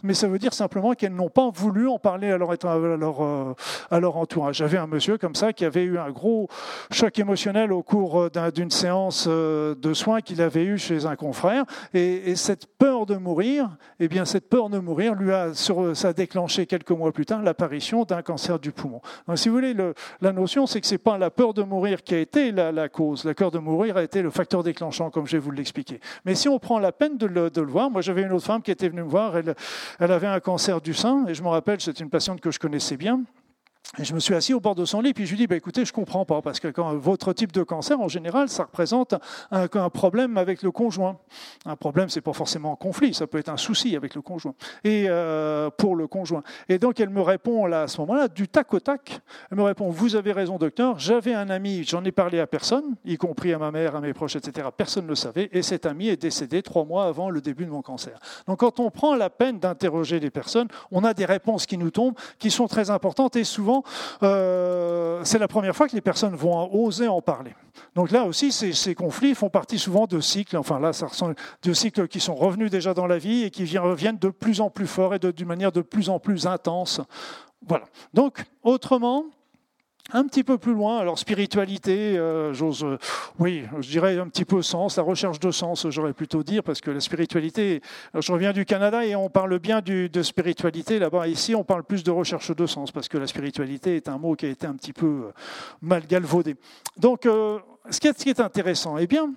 Mais 0.02 0.14
ça 0.14 0.28
veut 0.28 0.38
dire 0.38 0.54
simplement 0.54 0.94
qu'elles 0.94 1.14
n'ont 1.14 1.28
pas 1.28 1.50
voulu 1.50 1.88
en 1.88 1.99
parler 1.99 2.30
à 2.30 2.38
leur, 2.38 2.50
à 2.50 2.78
leur, 2.96 3.22
euh, 3.22 3.54
à 3.90 4.00
entourage. 4.00 4.56
J'avais 4.56 4.78
un 4.78 4.87
monsieur 4.87 5.18
comme 5.18 5.34
ça 5.34 5.52
qui 5.52 5.64
avait 5.64 5.84
eu 5.84 5.99
un 5.99 6.10
gros 6.10 6.49
choc 6.90 7.18
émotionnel 7.18 7.72
au 7.72 7.82
cours 7.82 8.30
d'une 8.54 8.70
séance 8.70 9.26
euh, 9.28 9.75
de 9.75 9.94
soins 9.94 10.20
qu'il 10.20 10.42
avait 10.42 10.64
eu 10.64 10.78
chez 10.78 11.06
un 11.06 11.16
confrère, 11.16 11.64
et, 11.94 12.34
cette 12.37 12.66
peur 12.66 13.06
de 13.06 13.16
mourir, 13.16 13.68
eh 13.99 14.08
bien 14.08 14.25
cette 14.25 14.49
peur 14.49 14.70
de 14.70 14.78
mourir 14.78 15.14
lui 15.14 15.32
a, 15.32 15.52
ça 15.54 16.08
a 16.08 16.12
déclenché 16.12 16.66
quelques 16.66 16.90
mois 16.90 17.12
plus 17.12 17.26
tard 17.26 17.42
l'apparition 17.42 18.04
d'un 18.04 18.22
cancer 18.22 18.58
du 18.58 18.72
poumon. 18.72 19.00
Si 19.34 19.49
vous 19.49 19.54
voulez, 19.54 19.75
le, 19.75 19.94
la 20.20 20.32
notion, 20.32 20.66
c'est 20.66 20.80
que 20.80 20.87
c'est 20.87 20.99
pas 20.99 21.18
la 21.18 21.30
peur 21.30 21.54
de 21.54 21.62
mourir 21.62 22.02
qui 22.02 22.14
a 22.14 22.18
été 22.18 22.52
la, 22.52 22.72
la, 22.72 22.88
cause. 22.88 23.25
La 23.25 23.34
peur 23.34 23.50
de 23.50 23.58
mourir 23.58 23.96
a 23.96 24.02
été 24.02 24.22
le 24.22 24.30
facteur 24.30 24.62
déclenchant, 24.62 25.10
comme 25.10 25.26
je 25.26 25.32
vais 25.32 25.38
vous 25.38 25.50
l'expliquer. 25.50 26.00
Mais 26.25 26.34
si 26.34 26.49
on 26.49 26.58
prend 26.58 26.78
la 26.78 26.92
peine 26.92 27.16
de 27.16 27.26
le, 27.26 27.50
de 27.50 27.60
le 27.60 27.70
voir, 27.70 27.90
moi 27.90 28.00
j'avais 28.00 28.22
une 28.22 28.32
autre 28.32 28.46
femme 28.46 28.62
qui 28.62 28.70
était 28.70 28.88
venue 28.88 29.02
me 29.02 29.08
voir, 29.08 29.37
elle, 29.37 29.54
elle 29.99 30.12
avait 30.12 30.27
un 30.27 30.41
cancer 30.41 30.81
du 30.81 30.95
sein, 30.95 31.27
et 31.27 31.35
je 31.35 31.43
me 31.43 31.49
rappelle, 31.49 31.81
c'est 31.81 32.00
une 32.00 32.11
patiente 32.11 32.41
que 32.41 32.50
je 32.50 32.59
connaissais 32.59 32.97
bien. 32.97 33.23
Et 33.99 34.04
je 34.04 34.14
me 34.14 34.20
suis 34.20 34.34
assis 34.34 34.54
au 34.54 34.60
bord 34.60 34.76
de 34.76 34.84
son 34.84 35.00
lit, 35.00 35.12
puis 35.12 35.26
je 35.26 35.32
lui 35.32 35.37
dit, 35.37 35.46
bah, 35.49 35.56
écoutez, 35.56 35.84
je 35.84 35.92
comprends 35.92 36.25
pas, 36.25 36.40
parce 36.42 36.60
que 36.60 36.68
quand 36.68 36.94
votre 36.94 37.32
type 37.32 37.50
de 37.50 37.64
cancer, 37.64 38.00
en 38.00 38.06
général, 38.06 38.49
ça 38.49 38.62
représente 38.62 39.14
un, 39.50 39.66
un 39.72 39.90
problème 39.90 40.38
avec 40.38 40.62
le 40.62 40.70
conjoint. 40.70 41.18
Un 41.66 41.75
problème, 41.75 42.08
c'est 42.08 42.20
pas 42.20 42.32
forcément 42.32 42.75
un 42.75 42.76
conflit, 42.76 43.14
ça 43.14 43.26
peut 43.26 43.38
être 43.38 43.49
un 43.49 43.56
souci 43.56 43.96
avec 43.96 44.14
le 44.14 44.22
conjoint, 44.22 44.54
et 44.84 45.06
euh, 45.08 45.70
pour 45.70 45.96
le 45.96 46.06
conjoint. 46.06 46.44
Et 46.68 46.78
donc, 46.78 47.00
elle 47.00 47.10
me 47.10 47.20
répond 47.20 47.66
là, 47.66 47.82
à 47.82 47.88
ce 47.88 48.00
moment-là, 48.02 48.28
du 48.28 48.46
tac 48.46 48.72
au 48.72 48.78
tac, 48.78 49.22
elle 49.50 49.58
me 49.58 49.64
répond, 49.64 49.90
vous 49.90 50.14
avez 50.14 50.30
raison, 50.30 50.56
docteur, 50.56 51.00
j'avais 51.00 51.34
un 51.34 51.50
ami, 51.50 51.82
j'en 51.82 52.04
ai 52.04 52.12
parlé 52.12 52.38
à 52.38 52.46
personne, 52.46 52.94
y 53.04 53.16
compris 53.16 53.52
à 53.52 53.58
ma 53.58 53.72
mère, 53.72 53.96
à 53.96 54.00
mes 54.00 54.12
proches, 54.12 54.37
etc. 54.37 54.68
Personne 54.76 55.04
ne 55.04 55.10
le 55.10 55.16
savait, 55.16 55.49
et 55.52 55.62
cet 55.62 55.84
ami 55.84 56.06
est 56.06 56.16
décédé 56.16 56.62
trois 56.62 56.84
mois 56.84 57.06
avant 57.06 57.28
le 57.28 57.40
début 57.40 57.64
de 57.64 57.70
mon 57.70 57.82
cancer. 57.82 58.20
Donc, 58.46 58.60
quand 58.60 58.78
on 58.78 58.92
prend 58.92 59.16
la 59.16 59.30
peine 59.30 59.58
d'interroger 59.58 60.20
les 60.20 60.30
personnes, 60.30 60.68
on 60.92 61.02
a 61.02 61.12
des 61.12 61.25
réponses 61.25 61.66
qui 61.66 61.76
nous 61.76 61.90
tombent, 61.90 62.14
qui 62.38 62.52
sont 62.52 62.68
très 62.68 62.90
importantes, 62.90 63.34
et 63.34 63.42
souvent, 63.42 63.70
euh, 64.23 65.21
c'est 65.25 65.39
la 65.39 65.49
première 65.49 65.75
fois 65.75 65.89
que 65.89 65.95
les 65.95 66.00
personnes 66.00 66.35
vont 66.35 66.73
oser 66.75 67.09
en 67.09 67.21
parler. 67.21 67.55
Donc 67.95 68.11
là 68.11 68.25
aussi, 68.25 68.53
ces, 68.53 68.95
conflits 68.95 69.35
font 69.35 69.49
partie 69.49 69.79
souvent 69.79 70.07
de 70.07 70.21
cycles, 70.21 70.57
enfin 70.57 70.79
là, 70.79 70.93
ça 70.93 71.07
ressemble 71.07 71.35
de 71.62 71.73
cycles 71.73 72.09
qui 72.09 72.21
sont 72.21 72.35
revenus 72.35 72.71
déjà 72.71 72.95
dans 72.95 73.07
la 73.07 73.19
vie 73.19 73.45
et 73.45 73.50
qui 73.50 73.79
reviennent 73.79 74.19
de 74.19 74.29
plus 74.29 74.61
en 74.61 74.71
plus 74.71 74.87
fort 74.87 75.15
et 75.15 75.19
d'une 75.19 75.49
manière 75.49 75.73
de 75.73 75.83
plus 75.83 76.09
en 76.09 76.19
plus 76.19 76.47
intense. 76.47 77.00
Voilà. 77.67 77.85
Donc, 78.15 78.45
autrement, 78.62 79.25
un 80.12 80.25
petit 80.26 80.42
peu 80.45 80.59
plus 80.59 80.73
loin, 80.73 80.99
alors 80.99 81.19
spiritualité, 81.19 82.19
euh, 82.19 82.52
j'ose, 82.52 82.85
euh, 82.85 82.99
oui, 83.38 83.64
je 83.80 83.88
dirais 83.88 84.19
un 84.19 84.28
petit 84.28 84.45
peu 84.45 84.62
sens, 84.62 84.97
la 84.97 85.02
recherche 85.02 85.38
de 85.38 85.50
sens, 85.50 85.88
j'aurais 85.88 86.12
plutôt 86.12 86.42
dire, 86.42 86.62
parce 86.62 86.80
que 86.80 86.90
la 86.90 87.00
spiritualité, 87.00 87.80
je 88.19 88.33
reviens 88.33 88.52
du 88.52 88.64
Canada 88.64 89.04
et 89.04 89.14
on 89.14 89.30
parle 89.30 89.59
bien 89.59 89.80
de 89.83 90.23
spiritualité 90.23 90.99
là-bas. 90.99 91.28
Ici, 91.28 91.54
on 91.54 91.64
parle 91.64 91.85
plus 91.85 92.02
de 92.02 92.11
recherche 92.11 92.54
de 92.54 92.66
sens, 92.66 92.90
parce 92.90 93.09
que 93.09 93.19
la 93.19 93.26
spiritualité 93.26 93.97
est 93.97 94.09
un 94.09 94.19
mot 94.19 94.35
qui 94.35 94.47
a 94.47 94.49
été 94.49 94.66
un 94.66 94.75
petit 94.75 94.92
peu 94.92 95.07
euh, 95.07 95.33
mal 95.83 96.07
galvaudé. 96.07 96.57
Donc, 96.97 97.23
ce 97.25 98.00
qui, 98.00 98.09
est, 98.28 98.40
intéressant, 98.40 98.99
eh 98.99 99.07
bien, 99.07 99.33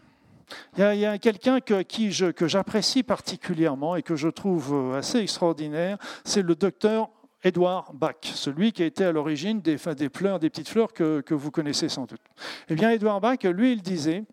il 0.78 1.00
y 1.00 1.06
a, 1.06 1.18
quelqu'un 1.18 1.60
que, 1.60 1.84
que 2.32 2.48
j'apprécie 2.48 3.04
particulièrement 3.04 3.96
et 3.96 4.04
que 4.04 4.16
je 4.16 4.28
trouve 4.28 4.96
assez 4.96 5.20
extraordinaire, 5.20 5.98
c'est 6.24 6.42
le 6.42 6.56
docteur 6.56 7.10
Edouard 7.44 7.94
Bach, 7.94 8.16
celui 8.24 8.72
qui 8.72 8.84
a 8.84 8.86
été 8.86 9.04
à 9.04 9.12
l'origine 9.12 9.62
des, 9.62 9.76
des, 9.76 10.10
fleurs, 10.10 10.40
des 10.40 10.50
petites 10.50 10.70
fleurs 10.70 10.94
que, 10.94 11.34
vous 11.34 11.52
connaissez 11.52 11.90
sans 11.90 12.06
doute. 12.06 12.22
Eh 12.70 12.76
bien, 12.76 12.92
Edouard 12.92 13.20
Bach, 13.20 13.44
lui, 13.44 13.74
il 13.74 13.82
disait, 13.82 14.24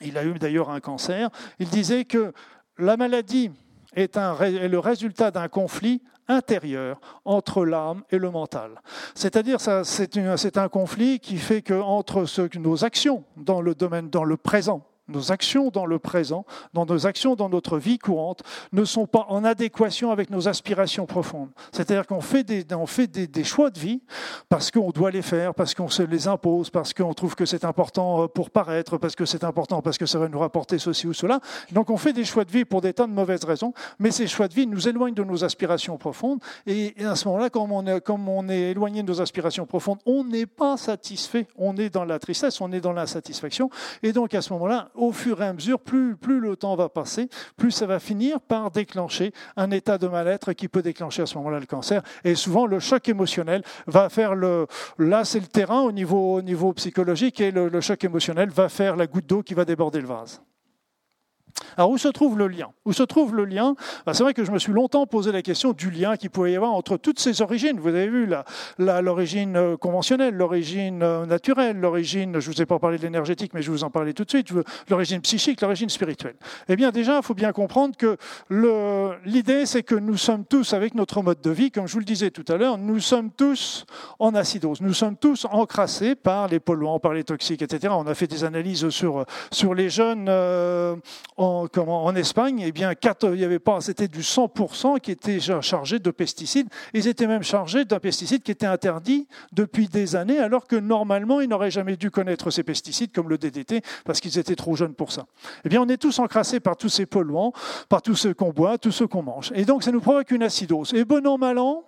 il 0.00 0.18
a 0.18 0.24
eu 0.24 0.34
d'ailleurs 0.34 0.70
un 0.70 0.80
cancer, 0.80 1.30
il 1.58 1.68
disait 1.68 2.04
que 2.04 2.32
la 2.78 2.96
maladie 2.96 3.50
est, 3.94 4.16
un, 4.16 4.38
est 4.38 4.68
le 4.68 4.78
résultat 4.78 5.30
d'un 5.30 5.48
conflit 5.48 6.02
intérieur 6.28 7.00
entre 7.24 7.64
l'âme 7.64 8.02
et 8.10 8.18
le 8.18 8.30
mental. 8.30 8.80
C'est-à-dire, 9.14 9.58
c'est 9.60 10.58
un 10.58 10.68
conflit 10.68 11.20
qui 11.20 11.38
fait 11.38 11.62
que 11.62 11.74
entre 11.74 12.24
nos 12.58 12.84
actions 12.84 13.24
dans 13.36 13.60
le 13.60 13.74
domaine, 13.74 14.10
dans 14.10 14.24
le 14.24 14.36
présent, 14.36 14.84
nos 15.10 15.32
actions 15.32 15.70
dans 15.70 15.86
le 15.86 15.98
présent, 15.98 16.44
dans 16.72 16.86
nos 16.86 17.06
actions 17.06 17.34
dans 17.34 17.48
notre 17.48 17.78
vie 17.78 17.98
courante, 17.98 18.42
ne 18.72 18.84
sont 18.84 19.06
pas 19.06 19.26
en 19.28 19.44
adéquation 19.44 20.10
avec 20.10 20.30
nos 20.30 20.48
aspirations 20.48 21.06
profondes. 21.06 21.50
C'est-à-dire 21.72 22.06
qu'on 22.06 22.20
fait, 22.20 22.44
des, 22.44 22.64
on 22.74 22.86
fait 22.86 23.06
des, 23.06 23.44
choix 23.44 23.70
de 23.70 23.78
vie 23.78 24.02
parce 24.48 24.70
qu'on 24.70 24.90
doit 24.90 25.10
les 25.10 25.22
faire, 25.22 25.54
parce 25.54 25.74
qu'on 25.74 25.88
se 25.88 26.02
les 26.02 26.28
impose, 26.28 26.70
parce 26.70 26.92
qu'on 26.92 27.14
trouve 27.14 27.34
que 27.34 27.46
c'est 27.46 27.64
important 27.64 28.24
euh, 28.24 28.26
pour 28.28 28.50
paraître, 28.50 28.98
parce 28.98 29.16
que 29.16 29.24
c'est 29.24 29.44
important, 29.44 29.82
parce 29.82 29.98
que 29.98 30.06
ça 30.06 30.18
va 30.18 30.28
nous 30.28 30.38
rapporter 30.38 30.78
ceci 30.78 31.06
ou 31.06 31.12
cela. 31.12 31.40
Donc 31.72 31.90
on 31.90 31.96
fait 31.96 32.12
des 32.12 32.24
choix 32.24 32.44
de 32.44 32.50
vie 32.50 32.64
pour 32.64 32.80
des 32.80 32.92
tas 32.92 33.06
de 33.06 33.12
mauvaises 33.12 33.44
raisons, 33.44 33.72
mais 33.98 34.10
ces 34.10 34.26
choix 34.26 34.48
de 34.48 34.54
vie 34.54 34.66
nous 34.66 34.88
éloignent 34.88 35.14
de 35.14 35.24
nos 35.24 35.44
aspirations 35.44 35.96
profondes. 35.96 36.40
Et 36.66 36.94
à 37.04 37.16
ce 37.16 37.26
moment-là, 37.28 37.50
comme 37.50 37.70
comme 38.00 38.28
on 38.28 38.48
est 38.48 38.70
éloigné 38.70 39.02
de 39.02 39.08
nos 39.08 39.20
aspirations 39.20 39.66
profondes, 39.66 39.98
on 40.06 40.24
n'est 40.24 40.46
pas 40.46 40.76
satisfait, 40.76 41.46
on 41.56 41.76
est 41.76 41.90
dans 41.90 42.04
la 42.04 42.18
tristesse, 42.18 42.60
on 42.60 42.72
est 42.72 42.80
dans 42.80 42.92
l'insatisfaction. 42.92 43.70
Et 44.02 44.12
donc 44.12 44.34
à 44.34 44.42
ce 44.42 44.52
moment-là, 44.54 44.90
au 45.00 45.12
fur 45.12 45.42
et 45.42 45.46
à 45.46 45.52
mesure, 45.52 45.80
plus, 45.80 46.16
le 46.22 46.56
temps 46.56 46.76
va 46.76 46.88
passer, 46.88 47.28
plus 47.56 47.70
ça 47.70 47.86
va 47.86 47.98
finir 47.98 48.40
par 48.40 48.70
déclencher 48.70 49.32
un 49.56 49.70
état 49.70 49.98
de 49.98 50.06
mal-être 50.08 50.52
qui 50.52 50.68
peut 50.68 50.82
déclencher 50.82 51.22
à 51.22 51.26
ce 51.26 51.36
moment-là 51.38 51.60
le 51.60 51.66
cancer. 51.66 52.02
Et 52.24 52.34
souvent, 52.34 52.66
le 52.66 52.78
choc 52.78 53.08
émotionnel 53.08 53.62
va 53.86 54.08
faire 54.08 54.34
le... 54.34 54.66
Là, 54.98 55.24
c'est 55.24 55.40
le 55.40 55.46
terrain 55.46 55.80
au 55.80 55.92
niveau, 55.92 56.34
au 56.36 56.42
niveau 56.42 56.72
psychologique 56.72 57.40
et 57.40 57.50
le 57.50 57.80
choc 57.80 58.02
émotionnel 58.04 58.50
va 58.50 58.68
faire 58.68 58.96
la 58.96 59.06
goutte 59.06 59.26
d'eau 59.26 59.42
qui 59.42 59.54
va 59.54 59.64
déborder 59.64 60.00
le 60.00 60.06
vase. 60.06 60.42
Alors 61.76 61.90
où 61.90 61.98
se 61.98 62.08
trouve 62.08 62.38
le 62.38 62.48
lien? 62.48 62.68
Où 62.84 62.92
se 62.92 63.02
trouve 63.02 63.34
le 63.34 63.44
lien? 63.44 63.74
Bah, 64.06 64.14
C'est 64.14 64.22
vrai 64.22 64.34
que 64.34 64.44
je 64.44 64.50
me 64.50 64.58
suis 64.58 64.72
longtemps 64.72 65.06
posé 65.06 65.32
la 65.32 65.42
question 65.42 65.72
du 65.72 65.90
lien 65.90 66.16
qu'il 66.16 66.30
pouvait 66.30 66.52
y 66.52 66.56
avoir 66.56 66.72
entre 66.72 66.96
toutes 66.96 67.20
ces 67.20 67.42
origines. 67.42 67.78
Vous 67.78 67.88
avez 67.88 68.08
vu 68.08 68.28
l'origine 68.78 69.56
euh, 69.56 69.76
conventionnelle, 69.76 70.34
l'origine 70.34 71.02
euh, 71.02 71.26
naturelle, 71.26 71.78
l'origine, 71.78 72.40
je 72.40 72.48
ne 72.48 72.54
vous 72.54 72.62
ai 72.62 72.66
pas 72.66 72.78
parlé 72.78 72.98
de 72.98 73.02
l'énergétique, 73.02 73.52
mais 73.54 73.62
je 73.62 73.70
vous 73.70 73.84
en 73.84 73.90
parler 73.90 74.14
tout 74.14 74.24
de 74.24 74.30
suite, 74.30 74.48
l'origine 74.88 75.20
psychique, 75.20 75.60
l'origine 75.60 75.88
spirituelle. 75.88 76.36
Eh 76.68 76.76
bien 76.76 76.90
déjà, 76.90 77.16
il 77.18 77.22
faut 77.22 77.34
bien 77.34 77.52
comprendre 77.52 77.96
que 77.96 78.16
l'idée, 79.24 79.66
c'est 79.66 79.82
que 79.82 79.94
nous 79.94 80.16
sommes 80.16 80.44
tous, 80.44 80.72
avec 80.72 80.94
notre 80.94 81.22
mode 81.22 81.40
de 81.40 81.50
vie, 81.50 81.70
comme 81.70 81.86
je 81.86 81.92
vous 81.92 81.98
le 81.98 82.04
disais 82.04 82.30
tout 82.30 82.44
à 82.48 82.56
l'heure, 82.56 82.78
nous 82.78 83.00
sommes 83.00 83.30
tous 83.30 83.84
en 84.18 84.34
acidose. 84.34 84.80
Nous 84.80 84.94
sommes 84.94 85.16
tous 85.16 85.46
encrassés 85.50 86.14
par 86.14 86.48
les 86.48 86.60
polluants, 86.60 86.98
par 86.98 87.12
les 87.12 87.24
toxiques, 87.24 87.62
etc. 87.62 87.92
On 87.96 88.06
a 88.06 88.14
fait 88.14 88.26
des 88.26 88.44
analyses 88.44 88.88
sur, 88.90 89.24
sur 89.50 89.74
les 89.74 89.90
jeunes 89.90 90.26
euh, 90.28 90.96
en, 91.36 91.49
en 91.50 92.14
Espagne, 92.14 92.62
eh 92.66 92.72
bien, 92.72 92.92
il 93.22 93.40
y 93.40 93.44
avait 93.44 93.58
pas, 93.58 93.80
c'était 93.80 94.08
du 94.08 94.20
100% 94.20 95.00
qui 95.00 95.10
était 95.10 95.40
chargé 95.60 95.98
de 95.98 96.10
pesticides. 96.10 96.68
Ils 96.94 97.08
étaient 97.08 97.26
même 97.26 97.42
chargés 97.42 97.84
d'un 97.84 97.98
pesticide 97.98 98.42
qui 98.42 98.50
était 98.50 98.66
interdit 98.66 99.26
depuis 99.52 99.88
des 99.88 100.16
années, 100.16 100.38
alors 100.38 100.66
que 100.66 100.76
normalement, 100.76 101.40
ils 101.40 101.48
n'auraient 101.48 101.70
jamais 101.70 101.96
dû 101.96 102.10
connaître 102.10 102.50
ces 102.50 102.62
pesticides 102.62 103.12
comme 103.12 103.28
le 103.28 103.38
DDT, 103.38 103.82
parce 104.04 104.20
qu'ils 104.20 104.38
étaient 104.38 104.56
trop 104.56 104.76
jeunes 104.76 104.94
pour 104.94 105.12
ça. 105.12 105.26
Eh 105.64 105.68
bien, 105.68 105.82
on 105.82 105.88
est 105.88 105.96
tous 105.96 106.18
encrassés 106.18 106.60
par 106.60 106.76
tous 106.76 106.88
ces 106.88 107.06
polluants, 107.06 107.52
par 107.88 108.02
tout 108.02 108.16
ce 108.16 108.28
qu'on 108.28 108.50
boit, 108.50 108.78
tout 108.78 108.92
ce 108.92 109.04
qu'on 109.04 109.22
mange. 109.22 109.52
Et 109.54 109.64
donc, 109.64 109.82
ça 109.82 109.92
nous 109.92 110.00
provoque 110.00 110.30
une 110.30 110.42
acidose. 110.42 110.94
Et 110.94 111.04
bon 111.04 111.26
an, 111.26 111.38
mal 111.38 111.58
an, 111.58 111.84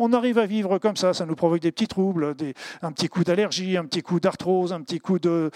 on 0.00 0.12
arrive 0.12 0.38
à 0.38 0.46
vivre 0.46 0.78
comme 0.78 0.96
ça, 0.96 1.14
ça 1.14 1.26
nous 1.26 1.36
provoque 1.36 1.60
des 1.60 1.72
petits 1.72 1.88
troubles, 1.88 2.34
un 2.82 2.92
petit 2.92 3.08
coup 3.08 3.24
d'allergie, 3.24 3.76
un 3.76 3.84
petit 3.84 4.02
coup 4.02 4.20
d'arthrose, 4.20 4.72
un 4.72 4.80
petit 4.82 4.98
coup 4.98 5.18
de, 5.18 5.50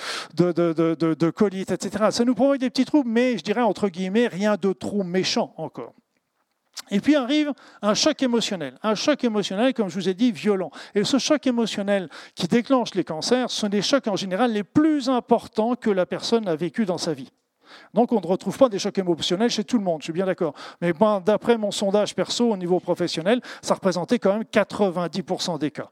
colite, 1.31 1.71
etc. 1.71 2.07
Ça 2.11 2.25
nous 2.25 2.35
provoque 2.35 2.59
des 2.59 2.71
petits 2.71 2.85
troubles, 2.85 3.11
mais 3.11 3.39
je 3.39 3.43
dirais 3.43 3.63
entre 3.63 3.89
guillemets, 3.89 4.29
rien 4.29 4.57
de 4.61 4.73
trop 4.73 5.03
méchant 5.03 5.55
encore. 5.57 5.95
Et 6.91 7.01
puis 7.01 7.17
arrive 7.17 7.53
un 7.83 7.95
choc 7.95 8.23
émotionnel. 8.23 8.77
Un 8.83 8.95
choc 8.95 9.25
émotionnel, 9.25 9.73
comme 9.75 9.89
je 9.89 9.95
vous 9.95 10.09
ai 10.09 10.15
dit, 10.15 10.33
violent. 10.33 10.71
Et 10.95 11.05
ce 11.05 11.19
choc 11.19 11.47
émotionnel 11.47 12.09
qui 12.35 12.47
déclenche 12.47 12.95
les 12.95 13.05
cancers, 13.05 13.51
ce 13.51 13.61
sont 13.61 13.69
des 13.69 13.83
chocs 13.83 14.07
en 14.07 14.17
général 14.17 14.53
les 14.53 14.65
plus 14.65 15.09
importants 15.09 15.77
que 15.77 15.91
la 15.91 16.05
personne 16.05 16.47
a 16.49 16.57
vécu 16.57 16.85
dans 16.85 16.99
sa 16.99 17.15
vie. 17.15 17.31
Donc 17.93 18.12
on 18.12 18.21
ne 18.21 18.26
retrouve 18.26 18.57
pas 18.57 18.69
des 18.69 18.78
chocs 18.78 18.99
émotionnels 18.99 19.50
chez 19.50 19.64
tout 19.64 19.78
le 19.78 19.85
monde, 19.85 20.00
je 20.00 20.04
suis 20.04 20.12
bien 20.12 20.26
d'accord. 20.26 20.54
Mais 20.81 20.93
d'après 21.25 21.57
mon 21.59 21.71
sondage 21.71 22.14
perso 22.14 22.50
au 22.50 22.57
niveau 22.57 22.81
professionnel, 22.81 23.40
ça 23.62 23.75
représentait 23.75 24.19
quand 24.19 24.33
même 24.33 24.45
90% 24.45 25.59
des 25.59 25.71
cas. 25.71 25.88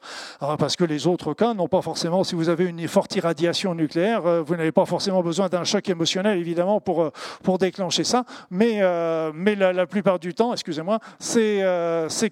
parce 0.59 0.77
que 0.77 0.85
les 0.85 1.07
autres 1.07 1.35
cas 1.35 1.55
n'ont 1.55 1.69
pas 1.69 1.83
forcément, 1.83 2.25
si 2.25 2.35
vous 2.35 2.49
avez 2.49 2.65
une 2.65 2.87
forte 2.89 3.15
irradiation 3.17 3.75
nucléaire, 3.75 4.27
euh, 4.27 4.43
vous 4.43 4.57
n'avez 4.57 4.73
pas 4.73 4.85
forcément 4.85 5.23
besoin 5.23 5.49
d'un 5.49 5.65
choc 5.65 5.89
émotionnel, 5.89 6.39
évidemment, 6.39 6.81
pour, 6.81 7.03
euh, 7.03 7.11
pour 7.43 7.59
déclencher 7.59 8.05
ça. 8.05 8.25
Mais, 8.51 8.79
euh, 8.81 9.33
la, 9.57 9.87
plupart 9.87 10.19
du 10.19 10.35
temps, 10.35 10.53
excusez-moi, 10.53 10.99
c'est 11.19 11.61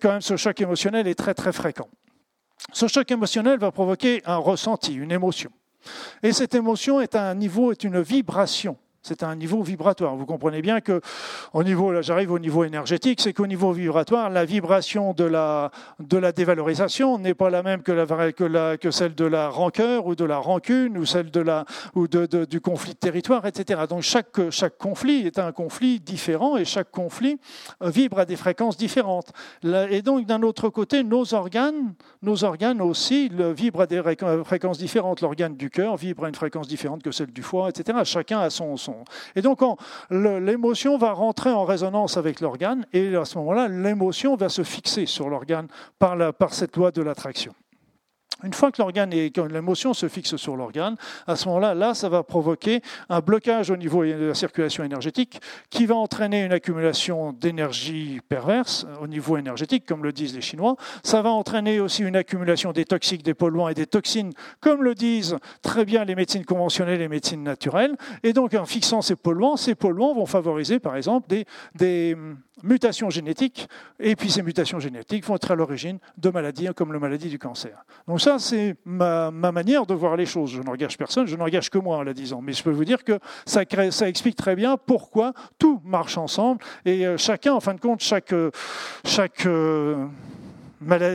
quand 0.00 0.12
même 0.12 0.20
ce 0.20 0.36
choc 0.36 0.60
émotionnel 0.60 1.06
est 1.06 1.14
très 1.14 1.34
très 1.34 1.52
fréquent. 1.52 1.88
Ce 2.72 2.86
choc 2.86 3.10
émotionnel 3.10 3.58
va 3.58 3.70
provoquer 3.70 4.22
un 4.26 4.36
ressenti, 4.36 4.94
une 4.94 5.12
émotion. 5.12 5.50
Et 6.22 6.32
cette 6.32 6.54
émotion 6.54 7.00
est 7.00 7.14
à 7.14 7.24
un 7.24 7.34
niveau, 7.34 7.72
est 7.72 7.84
une 7.84 8.00
vibration 8.00 8.76
C'est 9.02 9.22
un 9.22 9.34
niveau 9.34 9.62
vibratoire. 9.62 10.14
Vous 10.14 10.26
comprenez 10.26 10.60
bien 10.60 10.82
que 10.82 11.00
au 11.54 11.64
niveau, 11.64 11.90
là 11.90 12.02
j'arrive 12.02 12.32
au 12.32 12.38
niveau 12.38 12.64
énergétique, 12.64 13.22
c'est 13.22 13.32
qu'au 13.32 13.46
niveau 13.46 13.72
vibratoire, 13.72 14.28
la 14.28 14.44
vibration 14.44 15.14
de 15.14 15.24
la, 15.24 15.70
de 16.00 16.18
la 16.18 16.32
dévalorisation 16.32 17.18
n'est 17.18 17.32
pas 17.32 17.48
la 17.48 17.62
même 17.62 17.82
que, 17.82 18.90
celle 18.90 19.14
de 19.14 19.24
la 19.24 19.48
rancœur 19.48 20.06
ou 20.06 20.14
de 20.14 20.24
la 20.26 20.36
rancune 20.36 20.98
ou 20.98 21.06
celle 21.06 21.30
de 21.30 21.40
la, 21.40 21.64
ou 21.94 22.08
de, 22.08 22.44
du 22.44 22.60
conflit 22.60 22.92
de 22.92 22.98
territoire, 22.98 23.46
etc. 23.46 23.82
Donc 23.88 24.02
chaque, 24.02 24.50
chaque 24.50 24.76
conflit 24.76 25.26
est 25.26 25.38
un 25.38 25.52
conflit 25.52 25.98
différent 25.98 26.58
et 26.58 26.66
chaque 26.66 26.90
conflit 26.90 27.38
vibre 27.80 28.18
à 28.18 28.26
des 28.26 28.36
fréquences 28.36 28.76
différentes. 28.76 29.32
Et 29.90 30.02
donc 30.02 30.26
d'un 30.26 30.42
autre 30.42 30.68
côté, 30.68 31.04
nos 31.04 31.32
organes, 31.32 31.94
nos 32.20 32.44
organes 32.44 32.82
aussi 32.82 33.30
vibrent 33.30 33.82
à 33.82 33.86
des 33.86 34.02
fréquences 34.44 34.76
différentes. 34.76 35.22
L'organe 35.22 35.56
du 35.56 35.70
cœur 35.70 35.96
vibre 35.96 36.24
à 36.24 36.28
une 36.28 36.34
fréquence 36.34 36.68
différente 36.68 37.02
que 37.02 37.12
celle 37.12 37.32
du 37.32 37.42
foie, 37.42 37.70
etc. 37.70 37.98
Chacun 38.04 38.40
a 38.40 38.50
son, 38.50 38.76
son 38.76 38.89
et 39.36 39.42
donc, 39.42 39.60
l'émotion 40.10 40.98
va 40.98 41.12
rentrer 41.12 41.50
en 41.50 41.64
résonance 41.64 42.16
avec 42.16 42.40
l'organe, 42.40 42.86
et 42.92 43.14
à 43.16 43.24
ce 43.24 43.38
moment-là, 43.38 43.68
l'émotion 43.68 44.36
va 44.36 44.48
se 44.48 44.62
fixer 44.62 45.06
sur 45.06 45.28
l'organe 45.28 45.68
par, 45.98 46.16
cette 46.52 46.76
loi 46.76 46.90
de 46.90 47.02
l'attraction. 47.02 47.54
Une 48.42 48.52
fois 48.52 48.70
que 48.70 48.80
l'organe 48.80 49.12
et 49.12 49.30
que 49.30 49.40
l'émotion 49.40 49.94
se 49.94 50.08
fixe 50.08 50.36
sur 50.36 50.56
l'organe, 50.56 50.96
à 51.26 51.36
ce 51.36 51.46
moment-là, 51.48 51.74
là, 51.74 51.94
ça 51.94 52.08
va 52.08 52.22
provoquer 52.22 52.80
un 53.08 53.20
blocage 53.20 53.70
au 53.70 53.76
niveau 53.76 54.04
de 54.04 54.26
la 54.28 54.34
circulation 54.34 54.84
énergétique 54.84 55.40
qui 55.70 55.86
va 55.86 55.94
entraîner 55.96 56.44
une 56.44 56.52
accumulation 56.52 57.32
d'énergie 57.32 58.20
perverse 58.28 58.86
au 59.00 59.06
niveau 59.06 59.36
énergétique, 59.36 59.84
comme 59.86 60.02
le 60.02 60.12
disent 60.12 60.34
les 60.34 60.40
Chinois. 60.40 60.76
Ça 61.02 61.22
va 61.22 61.30
entraîner 61.30 61.80
aussi 61.80 62.02
une 62.02 62.16
accumulation 62.16 62.72
des 62.72 62.84
toxiques, 62.84 63.22
des 63.22 63.34
polluants 63.34 63.68
et 63.68 63.74
des 63.74 63.86
toxines, 63.86 64.32
comme 64.60 64.82
le 64.82 64.94
disent 64.94 65.36
très 65.62 65.84
bien 65.84 66.04
les 66.04 66.14
médecines 66.14 66.44
conventionnelles 66.44 66.96
et 66.96 66.98
les 66.98 67.08
médecines 67.08 67.42
naturelles. 67.42 67.96
Et 68.22 68.32
donc, 68.32 68.54
en 68.54 68.64
fixant 68.64 69.02
ces 69.02 69.16
polluants, 69.16 69.56
ces 69.56 69.74
polluants 69.74 70.14
vont 70.14 70.26
favoriser, 70.26 70.78
par 70.78 70.96
exemple, 70.96 71.28
des, 71.28 71.44
des 71.74 72.16
mutations 72.62 73.10
génétiques, 73.10 73.68
et 73.98 74.16
puis 74.16 74.30
ces 74.30 74.42
mutations 74.42 74.78
génétiques 74.78 75.24
vont 75.24 75.36
être 75.36 75.50
à 75.50 75.54
l'origine 75.54 75.98
de 76.18 76.30
maladies 76.30 76.68
comme 76.74 76.92
la 76.92 76.98
maladie 76.98 77.28
du 77.28 77.38
cancer. 77.38 77.84
Donc 78.06 78.20
ça, 78.20 78.38
c'est 78.38 78.76
ma, 78.84 79.30
manière 79.30 79.86
de 79.86 79.94
voir 79.94 80.16
les 80.16 80.26
choses. 80.26 80.50
Je 80.50 80.62
n'engage 80.62 80.96
personne, 80.96 81.26
je 81.26 81.36
n'engage 81.36 81.70
que 81.70 81.78
moi 81.78 81.96
en 81.96 82.02
la 82.02 82.14
disant, 82.14 82.40
mais 82.40 82.52
je 82.52 82.62
peux 82.62 82.70
vous 82.70 82.84
dire 82.84 83.04
que 83.04 83.18
ça, 83.46 83.62
explique 84.08 84.36
très 84.36 84.56
bien 84.56 84.76
pourquoi 84.76 85.32
tout 85.58 85.80
marche 85.84 86.18
ensemble, 86.18 86.64
et 86.84 87.06
euh, 87.06 87.16
chacun, 87.16 87.54
en 87.54 87.60
fin 87.60 87.74
de 87.74 87.80
compte, 87.80 88.00
chaque... 88.00 88.34
chaque 89.04 89.46
euh, 89.46 90.06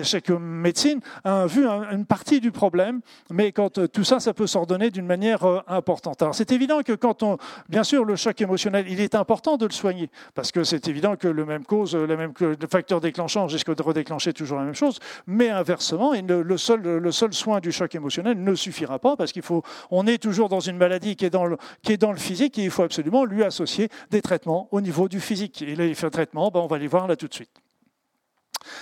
chaque 0.04 0.30
médecine 0.30 1.00
a 1.24 1.46
vu 1.48 1.66
une 1.66 2.06
partie 2.06 2.40
du 2.40 2.52
problème, 2.52 3.02
mais 3.32 3.52
quand 3.52 3.78
euh, 3.78 3.88
tout 3.88 4.04
ça, 4.04 4.20
ça 4.20 4.34
peut 4.34 4.48
s'ordonner 4.48 4.92
d'une 4.92 5.06
manière 5.06 5.44
euh, 5.44 5.62
importante. 5.68 6.22
Alors 6.22 6.36
c'est 6.36 6.52
évident 6.52 6.82
que 6.82 6.94
quand 6.94 7.24
on, 7.24 7.38
bien 7.70 7.84
sûr, 7.84 8.06
le 8.06 8.16
choc 8.16 8.40
émotionnel, 8.42 8.86
il 8.90 9.00
est 9.00 9.16
important 9.16 9.58
de 9.58 9.66
le 9.66 9.72
soigner, 9.72 10.10
parce 10.34 10.52
que 10.52 10.64
c'est 10.64 10.88
évident 10.88 11.16
que 11.16 11.28
le 11.28 11.46
même 11.46 11.66
cause, 11.66 11.96
le 11.96 12.18
même 12.18 12.34
facteur 12.70 13.02
déclenchant 13.02 13.48
jusqu'à 13.48 13.74
redéclencher 13.78 14.34
toujours 14.34 14.60
la 14.60 14.66
même 14.66 14.76
chose, 14.76 15.00
mais 15.28 15.50
inversement, 15.50 16.14
le 16.14 16.58
seul, 16.58 16.82
le 16.82 17.12
seul 17.12 17.34
soin 17.34 17.60
du 17.60 17.72
choc 17.72 17.94
émotionnel 17.96 18.42
ne 18.42 18.56
suffira 18.56 19.00
pas, 19.00 19.16
parce 19.16 19.32
qu'il 19.32 19.42
faut, 19.42 19.64
on 19.92 20.08
est 20.08 20.22
toujours 20.22 20.50
dans 20.50 20.60
une 20.60 20.78
maladie 20.78 21.16
qui 21.16 21.26
est 21.26 21.30
dans 21.30 21.46
le, 21.46 21.58
qui 21.82 21.94
est 21.94 21.98
dans 21.98 22.12
le 22.12 22.18
physique, 22.18 22.58
et 22.60 22.64
il 22.64 22.72
faut 22.72 22.84
absolument 22.84 23.26
lui 23.26 23.44
associer 23.44 23.90
des 24.12 24.22
traitements 24.22 24.68
au 24.72 24.82
niveau 24.82 25.08
du 25.08 25.20
physique. 25.20 25.62
Et 25.62 25.76
les 25.76 25.96
traitements, 25.96 26.52
ben, 26.52 26.60
on 26.60 26.68
va 26.68 26.78
les 26.78 26.88
voir 26.88 27.08
là 27.08 27.16
tout 27.16 27.28
de 27.28 27.34
suite. 27.34 27.65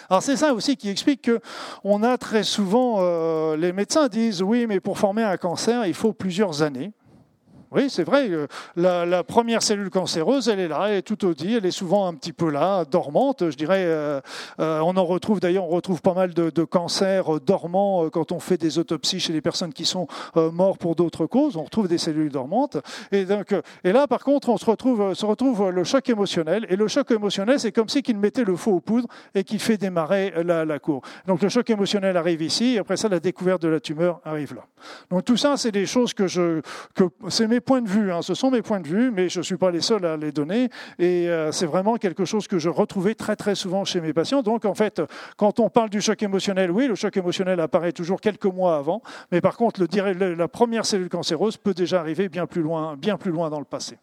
Alors 0.09 0.23
c'est 0.23 0.37
ça 0.37 0.53
aussi 0.53 0.77
qui 0.77 0.89
explique 0.89 1.29
qu'on 1.83 2.03
a 2.03 2.17
très 2.17 2.43
souvent, 2.43 2.97
euh, 2.99 3.55
les 3.57 3.73
médecins 3.73 4.07
disent 4.07 4.41
oui, 4.41 4.67
mais 4.67 4.79
pour 4.79 4.97
former 4.97 5.23
un 5.23 5.37
cancer, 5.37 5.85
il 5.85 5.93
faut 5.93 6.13
plusieurs 6.13 6.61
années. 6.61 6.93
Oui, 7.73 7.89
c'est 7.89 8.03
vrai. 8.03 8.29
Euh, 8.29 8.47
la, 8.75 9.23
première 9.23 9.63
cellule 9.63 9.89
cancéreuse, 9.89 10.47
elle 10.47 10.59
est 10.59 10.67
là, 10.67 10.89
elle 10.89 10.97
est 10.97 11.01
tout 11.01 11.25
au 11.25 11.33
dit, 11.33 11.55
elle 11.55 11.65
est 11.65 11.71
souvent 11.71 12.07
un 12.07 12.13
petit 12.13 12.33
peu 12.33 12.51
là, 12.51 12.85
dormante. 12.85 13.49
Je 13.49 13.57
dirais, 13.57 13.83
euh, 13.85 14.21
euh, 14.59 14.79
on 14.81 14.95
en 14.95 15.05
retrouve 15.05 15.39
d'ailleurs, 15.39 15.65
on 15.65 15.69
retrouve 15.69 16.01
pas 16.01 16.13
mal 16.13 16.33
de, 16.33 16.63
cancers 16.63 17.39
dormants 17.41 18.09
quand 18.09 18.31
on 18.31 18.39
fait 18.39 18.57
des 18.57 18.77
autopsies 18.77 19.19
chez 19.19 19.33
les 19.33 19.41
personnes 19.41 19.73
qui 19.73 19.85
sont 19.85 20.07
mortes 20.35 20.79
pour 20.79 20.95
d'autres 20.95 21.25
causes. 21.25 21.57
On 21.57 21.63
retrouve 21.63 21.87
des 21.87 21.97
cellules 21.97 22.31
dormantes. 22.31 22.77
Et 23.11 23.25
donc, 23.25 23.55
et 23.83 23.91
là, 23.91 24.07
par 24.07 24.23
contre, 24.23 24.49
on 24.49 24.57
se 24.57 24.65
retrouve, 24.65 25.13
se 25.13 25.25
retrouve 25.25 25.69
le 25.69 25.83
choc 25.83 26.07
émotionnel. 26.09 26.65
Et 26.69 26.75
le 26.75 26.87
choc 26.87 27.09
émotionnel, 27.11 27.59
c'est 27.59 27.71
comme 27.71 27.89
si 27.89 28.01
qu'il 28.01 28.17
mettait 28.17 28.43
le 28.43 28.55
feu 28.55 28.71
aux 28.71 28.79
poudres 28.79 29.07
et 29.35 29.43
qu'il 29.43 29.59
fait 29.59 29.77
démarrer 29.77 30.33
la, 30.43 30.63
la 30.63 30.79
cour. 30.79 31.01
Donc 31.27 31.41
le 31.41 31.49
choc 31.49 31.69
émotionnel 31.69 32.17
arrive 32.17 32.41
ici, 32.41 32.75
et 32.75 32.79
après 32.79 32.97
ça, 32.97 33.09
la 33.09 33.19
découverte 33.19 33.61
de 33.61 33.67
la 33.67 33.79
tumeur 33.79 34.21
arrive 34.23 34.55
là. 34.55 34.65
Donc 35.09 35.25
tout 35.25 35.37
ça, 35.37 35.57
c'est 35.57 35.71
des 35.71 35.85
choses 35.85 36.13
que 36.13 36.27
je, 36.27 36.61
que 36.95 37.05
c'est 37.29 37.47
mes 37.47 37.61
points 37.63 37.81
de 37.81 37.89
vue, 37.89 38.11
hein. 38.11 38.21
ce 38.21 38.33
sont 38.33 38.51
mes 38.51 38.61
points 38.61 38.79
de 38.79 38.87
vue, 38.87 39.11
mais 39.11 39.29
je 39.29 39.39
ne 39.39 39.43
suis 39.43 39.57
pas 39.57 39.71
les 39.71 39.81
seuls 39.81 40.05
à 40.05 40.17
les 40.17 40.31
donner. 40.31 40.69
Et 40.99 41.29
euh, 41.29 41.51
c'est 41.51 41.65
vraiment 41.65 41.97
quelque 41.97 42.25
chose 42.25 42.47
que 42.47 42.59
je 42.59 42.69
retrouvais 42.69 43.15
très 43.15 43.55
souvent 43.55 43.85
chez 43.85 44.01
mes 44.01 44.13
patients. 44.13 44.41
Donc 44.41 44.65
en 44.65 44.73
fait, 44.73 45.01
quand 45.37 45.59
on 45.59 45.69
parle 45.69 45.89
du 45.89 46.01
choc 46.01 46.21
émotionnel, 46.23 46.71
oui, 46.71 46.87
le 46.87 46.95
choc 46.95 47.15
émotionnel 47.17 47.59
apparaît 47.59 47.91
toujours 47.91 48.21
quelques 48.21 48.45
mois 48.45 48.77
avant, 48.77 49.01
mais 49.31 49.41
par 49.41 49.57
contre, 49.57 49.83
la 49.83 50.47
première 50.47 50.85
cellule 50.85 51.09
cancéreuse 51.09 51.57
peut 51.57 51.73
déjà 51.73 51.99
arriver 51.99 52.29
bien 52.29 52.45
plus 52.45 52.61
loin, 52.61 52.95
bien 52.95 53.17
plus 53.17 53.31
loin 53.31 53.49
dans 53.49 53.59
le 53.59 53.65
passé. 53.65 53.97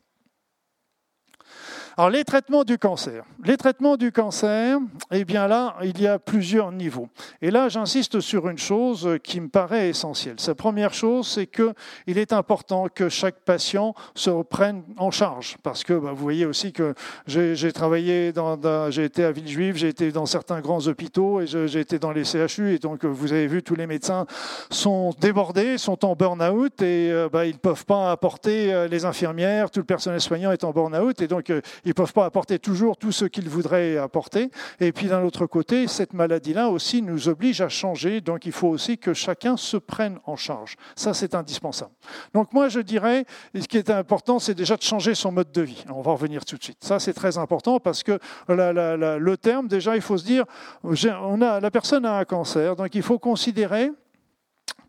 Alors 2.00 2.08
les 2.08 2.24
traitements 2.24 2.64
du 2.64 2.78
cancer. 2.78 3.24
Les 3.44 3.58
traitements 3.58 3.98
du 3.98 4.10
cancer, 4.10 4.78
eh 5.10 5.26
bien 5.26 5.46
là, 5.46 5.76
il 5.82 6.00
y 6.00 6.06
a 6.06 6.18
plusieurs 6.18 6.72
niveaux. 6.72 7.10
Et 7.42 7.50
là, 7.50 7.68
j'insiste 7.68 8.20
sur 8.20 8.48
une 8.48 8.56
chose 8.56 9.18
qui 9.22 9.38
me 9.38 9.48
paraît 9.48 9.90
essentielle. 9.90 10.40
Sa 10.40 10.54
première 10.54 10.94
chose, 10.94 11.28
c'est 11.28 11.46
qu'il 11.46 12.16
est 12.16 12.32
important 12.32 12.86
que 12.88 13.10
chaque 13.10 13.40
patient 13.40 13.94
se 14.14 14.30
prenne 14.44 14.82
en 14.96 15.10
charge. 15.10 15.58
Parce 15.62 15.84
que 15.84 15.92
bah, 15.92 16.12
vous 16.12 16.22
voyez 16.22 16.46
aussi 16.46 16.72
que 16.72 16.94
j'ai 17.26 17.72
travaillé, 17.72 18.32
dans, 18.32 18.90
j'ai 18.90 19.04
été 19.04 19.22
à 19.22 19.30
Villejuive, 19.30 19.76
j'ai 19.76 19.88
été 19.88 20.10
dans 20.10 20.24
certains 20.24 20.62
grands 20.62 20.86
hôpitaux 20.86 21.42
et 21.42 21.46
j'ai 21.46 21.80
été 21.80 21.98
dans 21.98 22.12
les 22.12 22.24
CHU. 22.24 22.72
Et 22.72 22.78
donc, 22.78 23.04
vous 23.04 23.34
avez 23.34 23.46
vu, 23.46 23.62
tous 23.62 23.74
les 23.74 23.86
médecins 23.86 24.24
sont 24.70 25.12
débordés, 25.20 25.76
sont 25.76 26.02
en 26.06 26.14
burn-out 26.14 26.80
et 26.80 27.12
euh, 27.12 27.28
bah, 27.30 27.44
ils 27.44 27.52
ne 27.52 27.58
peuvent 27.58 27.84
pas 27.84 28.10
apporter 28.10 28.72
euh, 28.72 28.88
les 28.88 29.04
infirmières, 29.04 29.70
tout 29.70 29.80
le 29.80 29.84
personnel 29.84 30.22
soignant 30.22 30.50
est 30.50 30.64
en 30.64 30.70
burn-out. 30.70 31.20
Et 31.20 31.28
donc, 31.28 31.50
euh, 31.50 31.60
ils 31.90 31.98
ne 32.00 32.04
peuvent 32.04 32.12
pas 32.12 32.24
apporter 32.24 32.60
toujours 32.60 32.96
tout 32.96 33.10
ce 33.10 33.24
qu'ils 33.24 33.48
voudraient 33.48 33.96
apporter. 33.96 34.52
Et 34.78 34.92
puis 34.92 35.08
d'un 35.08 35.24
autre 35.24 35.46
côté, 35.46 35.88
cette 35.88 36.12
maladie-là 36.12 36.68
aussi 36.68 37.02
nous 37.02 37.28
oblige 37.28 37.60
à 37.62 37.68
changer, 37.68 38.20
donc 38.20 38.46
il 38.46 38.52
faut 38.52 38.68
aussi 38.68 38.96
que 38.96 39.12
chacun 39.12 39.56
se 39.56 39.76
prenne 39.76 40.20
en 40.24 40.36
charge. 40.36 40.76
Ça, 40.94 41.14
c'est 41.14 41.34
indispensable. 41.34 41.90
Donc 42.32 42.52
moi, 42.52 42.68
je 42.68 42.78
dirais, 42.78 43.24
ce 43.60 43.66
qui 43.66 43.76
est 43.76 43.90
important, 43.90 44.38
c'est 44.38 44.54
déjà 44.54 44.76
de 44.76 44.82
changer 44.82 45.16
son 45.16 45.32
mode 45.32 45.50
de 45.50 45.62
vie. 45.62 45.84
On 45.92 46.00
va 46.00 46.12
revenir 46.12 46.44
tout 46.44 46.56
de 46.56 46.62
suite. 46.62 46.78
Ça, 46.80 47.00
c'est 47.00 47.12
très 47.12 47.38
important 47.38 47.80
parce 47.80 48.04
que 48.04 48.20
le 48.46 49.34
terme, 49.36 49.66
déjà, 49.66 49.96
il 49.96 50.02
faut 50.02 50.16
se 50.16 50.24
dire, 50.24 50.44
on 50.84 51.42
a, 51.42 51.58
la 51.58 51.70
personne 51.72 52.06
a 52.06 52.18
un 52.18 52.24
cancer, 52.24 52.76
donc 52.76 52.94
il 52.94 53.02
faut 53.02 53.18
considérer 53.18 53.90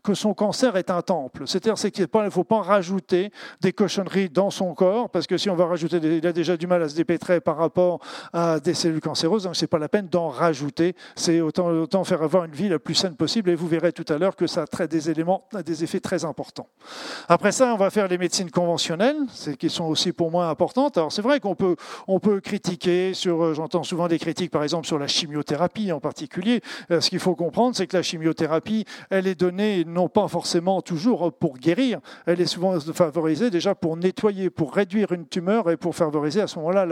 que 0.02 0.14
son 0.14 0.34
cancer 0.34 0.76
est 0.76 0.90
un 0.90 1.02
temple. 1.02 1.44
C'est-à-dire 1.46 1.74
qu'il 1.90 2.06
ne 2.12 2.30
faut 2.30 2.44
pas 2.44 2.62
rajouter 2.62 3.30
des 3.60 3.72
cochonneries 3.72 4.28
dans 4.28 4.50
son 4.50 4.74
corps, 4.74 5.10
parce 5.10 5.26
que 5.26 5.36
si 5.36 5.48
on 5.50 5.54
va 5.54 5.66
rajouter, 5.66 5.98
il 5.98 6.26
a 6.26 6.32
déjà 6.32 6.56
du 6.56 6.66
mal 6.66 6.82
à 6.82 6.88
se 6.88 6.94
dépêtrer 6.94 7.40
par 7.40 7.56
rapport 7.56 8.00
à 8.32 8.60
des 8.60 8.74
cellules 8.74 9.00
cancéreuses, 9.00 9.44
donc 9.44 9.56
ce 9.56 9.62
n'est 9.62 9.68
pas 9.68 9.78
la 9.78 9.88
peine 9.88 10.08
d'en 10.08 10.28
rajouter. 10.28 10.94
C'est 11.14 11.40
autant, 11.40 12.04
faire 12.04 12.22
avoir 12.22 12.44
une 12.44 12.52
vie 12.52 12.68
la 12.68 12.78
plus 12.78 12.94
saine 12.94 13.14
possible, 13.14 13.50
et 13.50 13.54
vous 13.54 13.68
verrez 13.68 13.92
tout 13.92 14.10
à 14.12 14.18
l'heure 14.18 14.36
que 14.36 14.46
ça 14.46 14.64
a 14.78 14.86
des 14.86 15.10
éléments, 15.10 15.44
des 15.64 15.84
effets 15.84 16.00
très 16.00 16.24
importants. 16.24 16.68
Après 17.28 17.52
ça, 17.52 17.72
on 17.72 17.76
va 17.76 17.90
faire 17.90 18.08
les 18.08 18.18
médecines 18.18 18.50
conventionnelles, 18.50 19.16
qui 19.58 19.70
sont 19.70 19.84
aussi 19.84 20.12
pour 20.12 20.30
moi 20.30 20.48
importantes. 20.48 20.98
Alors 20.98 21.12
c'est 21.12 21.22
vrai 21.22 21.40
qu'on 21.40 21.54
peut, 21.54 21.76
on 22.08 22.18
peut 22.18 22.40
critiquer 22.40 23.14
sur, 23.14 23.42
euh, 23.42 23.54
j'entends 23.54 23.82
souvent 23.82 24.08
des 24.08 24.18
critiques 24.18 24.50
par 24.50 24.62
exemple 24.62 24.86
sur 24.86 24.98
la 24.98 25.06
chimiothérapie 25.06 25.92
en 25.92 26.00
particulier. 26.00 26.60
Euh, 26.90 27.00
ce 27.00 27.10
qu'il 27.10 27.18
faut 27.18 27.34
comprendre, 27.34 27.76
c'est 27.76 27.86
que 27.86 27.96
la 27.96 28.02
chimiothérapie, 28.02 28.84
elle 29.10 29.26
est 29.26 29.34
donnée 29.34 29.84
non 29.92 30.08
pas 30.08 30.28
forcément 30.28 30.80
toujours 30.82 31.32
pour 31.32 31.58
guérir, 31.58 32.00
elle 32.26 32.40
est 32.40 32.46
souvent 32.46 32.78
favorisée 32.80 33.50
déjà 33.50 33.74
pour 33.74 33.96
nettoyer, 33.96 34.50
pour 34.50 34.74
réduire 34.74 35.12
une 35.12 35.26
tumeur 35.26 35.70
et 35.70 35.76
pour 35.76 35.94
favoriser 35.94 36.40
à 36.40 36.46
ce 36.46 36.58
moment-là 36.58 36.86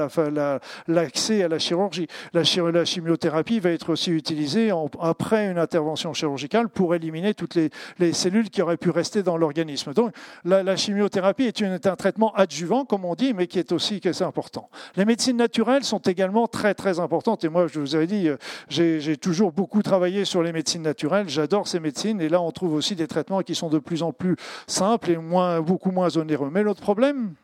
l'accès 0.87 1.43
à 1.43 1.49
la 1.49 1.59
chirurgie. 1.59 2.07
La, 2.33 2.45
chimiothérapie 2.85 3.61
va 3.61 3.71
être 3.71 3.91
aussi 3.91 4.11
utilisée 4.11 4.71
après 5.01 5.51
une 5.51 5.59
intervention 5.59 6.13
chirurgicale 6.15 6.69
pour 6.69 6.95
éliminer 6.95 7.35
toutes 7.35 7.57
les, 7.57 8.13
cellules 8.13 8.51
qui 8.51 8.63
auraient 8.63 8.77
pu 8.77 8.91
rester 8.91 9.23
dans 9.23 9.37
l'organisme. 9.37 9.93
Donc 9.93 10.13
la, 10.45 10.77
chimiothérapie 10.77 11.45
est, 11.45 11.87
un 11.87 11.97
traitement 11.97 12.33
adjuvant, 12.35 12.85
comme 12.85 13.05
on 13.05 13.15
dit, 13.15 13.35
mais 13.35 13.47
qui 13.47 13.59
est 13.59 13.73
aussi 13.73 14.01
assez 14.05 14.25
important. 14.25 14.71
Les 14.97 15.05
médecines 15.05 15.37
naturelles 15.37 15.85
sont 15.85 15.99
également 15.99 16.47
très 16.47 16.75
très 16.75 17.01
importantes. 17.01 17.45
Et 17.45 17.49
moi, 17.49 17.67
je 17.67 17.81
vous 17.81 17.95
avais 17.95 18.07
dit, 18.07 18.29
euh, 18.29 18.37
j'ai 18.69 19.17
toujours 19.17 19.53
beaucoup 19.53 19.83
travaillé 19.83 20.25
sur 20.25 20.43
les 20.43 20.53
médecines 20.53 20.83
naturelles. 20.83 21.29
J'adore 21.29 21.69
ces 21.69 21.81
médecines. 21.81 22.21
Et 22.21 22.29
là, 22.29 22.41
on 22.41 22.51
trouve 22.51 22.75
aussi 22.75 22.90
des 22.95 23.07
traitements 23.07 23.41
qui 23.43 23.55
sont 23.55 23.69
de 23.69 23.79
plus 23.79 24.03
en 24.03 24.13
plus 24.13 24.37
simples 24.67 25.11
et 25.11 25.17
moins, 25.17 25.61
beaucoup 25.61 25.91
moins 25.91 26.17
onéreux. 26.17 26.51
Mais 26.51 26.63
l'autre 26.63 26.83
problème, 26.83 27.35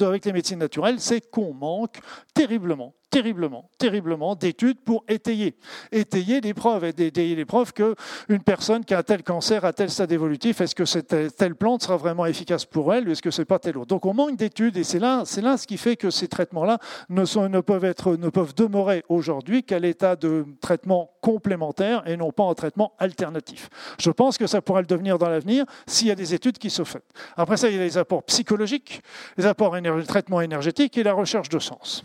avec 0.00 0.24
les 0.24 0.32
médecines 0.32 0.58
naturelles, 0.58 1.00
c'est 1.00 1.30
qu'on 1.30 1.52
manque 1.52 2.00
terriblement 2.34 2.94
terriblement, 3.16 3.70
terriblement 3.78 4.34
d'études 4.34 4.78
pour 4.78 5.02
étayer, 5.08 5.56
étayer 5.90 6.42
les 6.42 6.52
preuves, 6.52 6.84
étayer 6.84 7.34
les 7.34 7.46
preuves 7.46 7.72
qu'une 7.72 8.42
personne 8.44 8.84
qui 8.84 8.92
a 8.92 9.02
tel 9.02 9.22
cancer, 9.22 9.64
a 9.64 9.72
tel 9.72 9.88
stade 9.88 10.12
évolutif, 10.12 10.60
est-ce 10.60 10.74
que 10.74 10.84
cette 10.84 11.34
telle 11.34 11.54
plante 11.54 11.82
sera 11.82 11.96
vraiment 11.96 12.26
efficace 12.26 12.66
pour 12.66 12.92
elle 12.92 13.08
ou 13.08 13.12
est-ce 13.12 13.22
que 13.22 13.30
c'est 13.30 13.46
pas 13.46 13.58
tel 13.58 13.78
autre? 13.78 13.86
Donc 13.86 14.04
on 14.04 14.12
manque 14.12 14.36
d'études 14.36 14.76
et 14.76 14.84
c'est 14.84 14.98
là, 14.98 15.22
c'est 15.24 15.40
là 15.40 15.56
ce 15.56 15.66
qui 15.66 15.78
fait 15.78 15.96
que 15.96 16.10
ces 16.10 16.28
traitements-là 16.28 16.78
ne, 17.08 17.60
peuvent 17.62 17.86
être, 17.86 18.16
ne 18.16 18.28
peuvent 18.28 18.54
demeurer 18.54 19.02
aujourd'hui 19.08 19.62
qu'à 19.62 19.78
l'état 19.78 20.14
de 20.14 20.44
traitement 20.60 21.12
complémentaire 21.22 22.06
et 22.06 22.18
non 22.18 22.32
pas 22.32 22.42
en 22.42 22.54
traitement 22.54 22.92
alternatif. 22.98 23.70
Je 23.98 24.10
pense 24.10 24.36
que 24.36 24.46
ça 24.46 24.60
pourrait 24.60 24.82
le 24.82 24.88
devenir 24.88 25.16
dans 25.16 25.30
l'avenir 25.30 25.64
s'il 25.86 26.08
y 26.08 26.10
a 26.10 26.14
des 26.14 26.34
études 26.34 26.58
qui 26.58 26.68
se 26.68 26.84
font. 26.84 27.00
Après 27.34 27.56
ça, 27.56 27.70
il 27.70 27.76
y 27.76 27.78
a 27.78 27.82
les 27.82 27.96
apports 27.96 28.24
psychologiques, 28.24 29.00
les 29.38 29.46
apports 29.46 29.74
énergétiques, 29.74 30.10
traitement 30.10 30.42
énergétique 30.42 30.98
et 30.98 31.02
la 31.02 31.14
recherche 31.14 31.48
de 31.48 31.58
sens. 31.58 32.04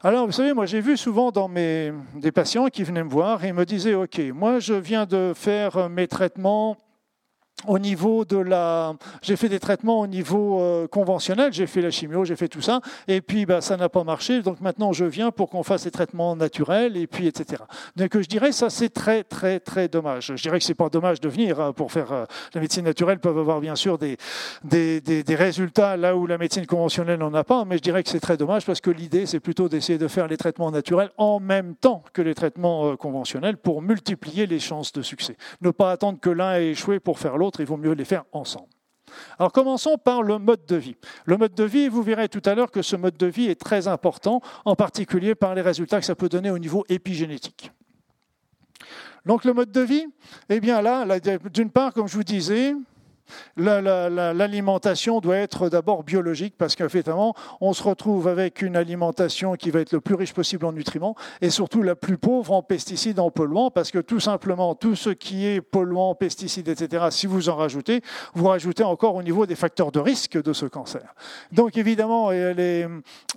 Alors, 0.00 0.26
vous 0.26 0.32
savez, 0.32 0.52
moi, 0.52 0.64
j'ai 0.64 0.80
vu 0.80 0.96
souvent 0.96 1.32
dans 1.32 1.48
mes, 1.48 1.92
des 2.14 2.30
patients 2.30 2.68
qui 2.68 2.84
venaient 2.84 3.02
me 3.02 3.10
voir 3.10 3.44
et 3.44 3.52
me 3.52 3.64
disaient, 3.64 3.94
OK, 3.94 4.20
moi, 4.32 4.60
je 4.60 4.74
viens 4.74 5.06
de 5.06 5.32
faire 5.34 5.88
mes 5.88 6.06
traitements 6.06 6.76
au 7.66 7.78
niveau 7.78 8.24
de 8.24 8.36
la, 8.36 8.94
j'ai 9.20 9.36
fait 9.36 9.48
des 9.48 9.58
traitements 9.58 10.00
au 10.00 10.06
niveau 10.06 10.60
euh, 10.60 10.86
conventionnel, 10.86 11.52
j'ai 11.52 11.66
fait 11.66 11.80
la 11.80 11.90
chimio, 11.90 12.24
j'ai 12.24 12.36
fait 12.36 12.48
tout 12.48 12.60
ça, 12.60 12.80
et 13.08 13.20
puis 13.20 13.46
bah, 13.46 13.60
ça 13.60 13.76
n'a 13.76 13.88
pas 13.88 14.04
marché, 14.04 14.42
donc 14.42 14.60
maintenant 14.60 14.92
je 14.92 15.04
viens 15.04 15.32
pour 15.32 15.50
qu'on 15.50 15.64
fasse 15.64 15.84
des 15.84 15.90
traitements 15.90 16.36
naturels, 16.36 16.96
et 16.96 17.06
puis 17.06 17.26
etc. 17.26 17.62
Donc 17.96 18.16
je 18.16 18.26
dirais 18.26 18.52
ça 18.52 18.70
c'est 18.70 18.90
très 18.90 19.24
très 19.24 19.58
très 19.58 19.88
dommage. 19.88 20.32
Je 20.36 20.42
dirais 20.42 20.60
que 20.60 20.64
c'est 20.64 20.74
pas 20.74 20.88
dommage 20.88 21.20
de 21.20 21.28
venir 21.28 21.60
hein, 21.60 21.72
pour 21.72 21.90
faire 21.90 22.12
euh, 22.12 22.24
la 22.54 22.60
médecine 22.60 22.84
naturelle 22.84 23.18
peuvent 23.18 23.38
avoir 23.38 23.60
bien 23.60 23.74
sûr 23.74 23.98
des 23.98 24.16
des, 24.62 25.00
des, 25.00 25.34
résultats 25.34 25.96
là 25.96 26.16
où 26.16 26.26
la 26.26 26.38
médecine 26.38 26.66
conventionnelle 26.66 27.18
n'en 27.18 27.34
a 27.34 27.44
pas, 27.44 27.64
mais 27.64 27.76
je 27.76 27.82
dirais 27.82 28.02
que 28.02 28.10
c'est 28.10 28.20
très 28.20 28.36
dommage 28.36 28.64
parce 28.66 28.80
que 28.80 28.90
l'idée 28.90 29.26
c'est 29.26 29.40
plutôt 29.40 29.68
d'essayer 29.68 29.98
de 29.98 30.08
faire 30.08 30.28
les 30.28 30.36
traitements 30.36 30.70
naturels 30.70 31.10
en 31.16 31.40
même 31.40 31.74
temps 31.74 32.04
que 32.12 32.22
les 32.22 32.34
traitements 32.34 32.92
euh, 32.92 32.96
conventionnels 32.96 33.56
pour 33.56 33.82
multiplier 33.82 34.46
les 34.46 34.60
chances 34.60 34.92
de 34.92 35.02
succès. 35.02 35.36
Ne 35.60 35.70
pas 35.70 35.90
attendre 35.90 36.20
que 36.20 36.30
l'un 36.30 36.54
ait 36.54 36.68
échoué 36.68 37.00
pour 37.00 37.18
faire 37.18 37.36
l'autre 37.36 37.47
il 37.58 37.66
vaut 37.66 37.76
mieux 37.76 37.92
les 37.92 38.04
faire 38.04 38.24
ensemble. 38.32 38.68
Alors 39.38 39.52
commençons 39.52 39.96
par 39.96 40.22
le 40.22 40.38
mode 40.38 40.66
de 40.66 40.76
vie. 40.76 40.96
Le 41.24 41.36
mode 41.36 41.54
de 41.54 41.64
vie, 41.64 41.88
vous 41.88 42.02
verrez 42.02 42.28
tout 42.28 42.42
à 42.44 42.54
l'heure 42.54 42.70
que 42.70 42.82
ce 42.82 42.96
mode 42.96 43.16
de 43.16 43.26
vie 43.26 43.46
est 43.46 43.60
très 43.60 43.88
important, 43.88 44.40
en 44.64 44.76
particulier 44.76 45.34
par 45.34 45.54
les 45.54 45.62
résultats 45.62 46.00
que 46.00 46.06
ça 46.06 46.14
peut 46.14 46.28
donner 46.28 46.50
au 46.50 46.58
niveau 46.58 46.84
épigénétique. 46.88 47.72
Donc 49.24 49.44
le 49.44 49.52
mode 49.52 49.72
de 49.72 49.80
vie, 49.80 50.06
eh 50.48 50.60
bien 50.60 50.80
là, 50.80 51.06
d'une 51.52 51.70
part, 51.70 51.92
comme 51.92 52.08
je 52.08 52.14
vous 52.14 52.24
disais, 52.24 52.74
L'alimentation 53.56 55.20
doit 55.20 55.36
être 55.36 55.68
d'abord 55.68 56.02
biologique 56.04 56.54
parce 56.56 56.74
qu'effectivement, 56.74 57.34
on 57.60 57.72
se 57.72 57.82
retrouve 57.82 58.28
avec 58.28 58.62
une 58.62 58.76
alimentation 58.76 59.54
qui 59.54 59.70
va 59.70 59.80
être 59.80 59.92
le 59.92 60.00
plus 60.00 60.14
riche 60.14 60.32
possible 60.32 60.64
en 60.66 60.72
nutriments 60.72 61.16
et 61.40 61.50
surtout 61.50 61.82
la 61.82 61.94
plus 61.94 62.18
pauvre 62.18 62.52
en 62.52 62.62
pesticides, 62.62 63.18
en 63.20 63.30
polluants, 63.30 63.70
parce 63.70 63.90
que 63.90 63.98
tout 63.98 64.20
simplement, 64.20 64.74
tout 64.74 64.94
ce 64.94 65.10
qui 65.10 65.46
est 65.46 65.60
polluant, 65.60 66.14
pesticides, 66.14 66.68
etc., 66.68 67.06
si 67.10 67.26
vous 67.26 67.48
en 67.48 67.56
rajoutez, 67.56 68.02
vous 68.34 68.46
rajoutez 68.46 68.84
encore 68.84 69.14
au 69.14 69.22
niveau 69.22 69.46
des 69.46 69.54
facteurs 69.56 69.92
de 69.92 70.00
risque 70.00 70.42
de 70.42 70.52
ce 70.52 70.66
cancer. 70.66 71.14
Donc 71.52 71.76
évidemment, 71.76 72.30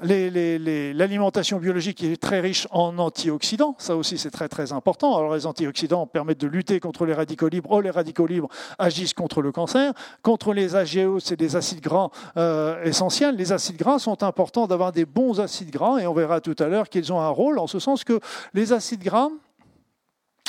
l'alimentation 0.03 1.59
biologique 1.59 2.03
est 2.03 2.21
très 2.21 2.39
riche 2.39 2.67
en 2.71 2.97
antioxydants, 2.97 3.75
ça 3.77 3.95
aussi 3.95 4.17
c'est 4.17 4.31
très 4.31 4.49
très 4.49 4.73
important. 4.73 5.17
Alors 5.17 5.33
les 5.35 5.45
antioxydants 5.45 6.07
permettent 6.07 6.41
de 6.41 6.47
lutter 6.47 6.79
contre 6.79 7.05
les 7.05 7.13
radicaux 7.13 7.47
libres, 7.47 7.69
oh 7.71 7.81
les 7.81 7.91
radicaux 7.91 8.27
libres 8.27 8.49
agissent 8.77 9.13
contre 9.13 9.41
le 9.41 9.51
cancer. 9.51 9.80
Contre 10.21 10.53
les 10.53 10.75
AGO, 10.75 11.19
c'est 11.19 11.35
des 11.35 11.55
acides 11.55 11.81
gras 11.81 12.09
euh, 12.37 12.83
essentiels. 12.83 13.35
Les 13.35 13.51
acides 13.51 13.77
gras 13.77 13.99
sont 13.99 14.23
importants 14.23 14.67
d'avoir 14.67 14.91
des 14.91 15.05
bons 15.05 15.39
acides 15.39 15.71
gras 15.71 15.99
et 15.99 16.07
on 16.07 16.13
verra 16.13 16.41
tout 16.41 16.55
à 16.59 16.67
l'heure 16.67 16.89
qu'ils 16.89 17.11
ont 17.11 17.19
un 17.19 17.29
rôle 17.29 17.59
en 17.59 17.67
ce 17.67 17.79
sens 17.79 18.03
que 18.03 18.19
les 18.53 18.73
acides 18.73 19.03
gras 19.03 19.29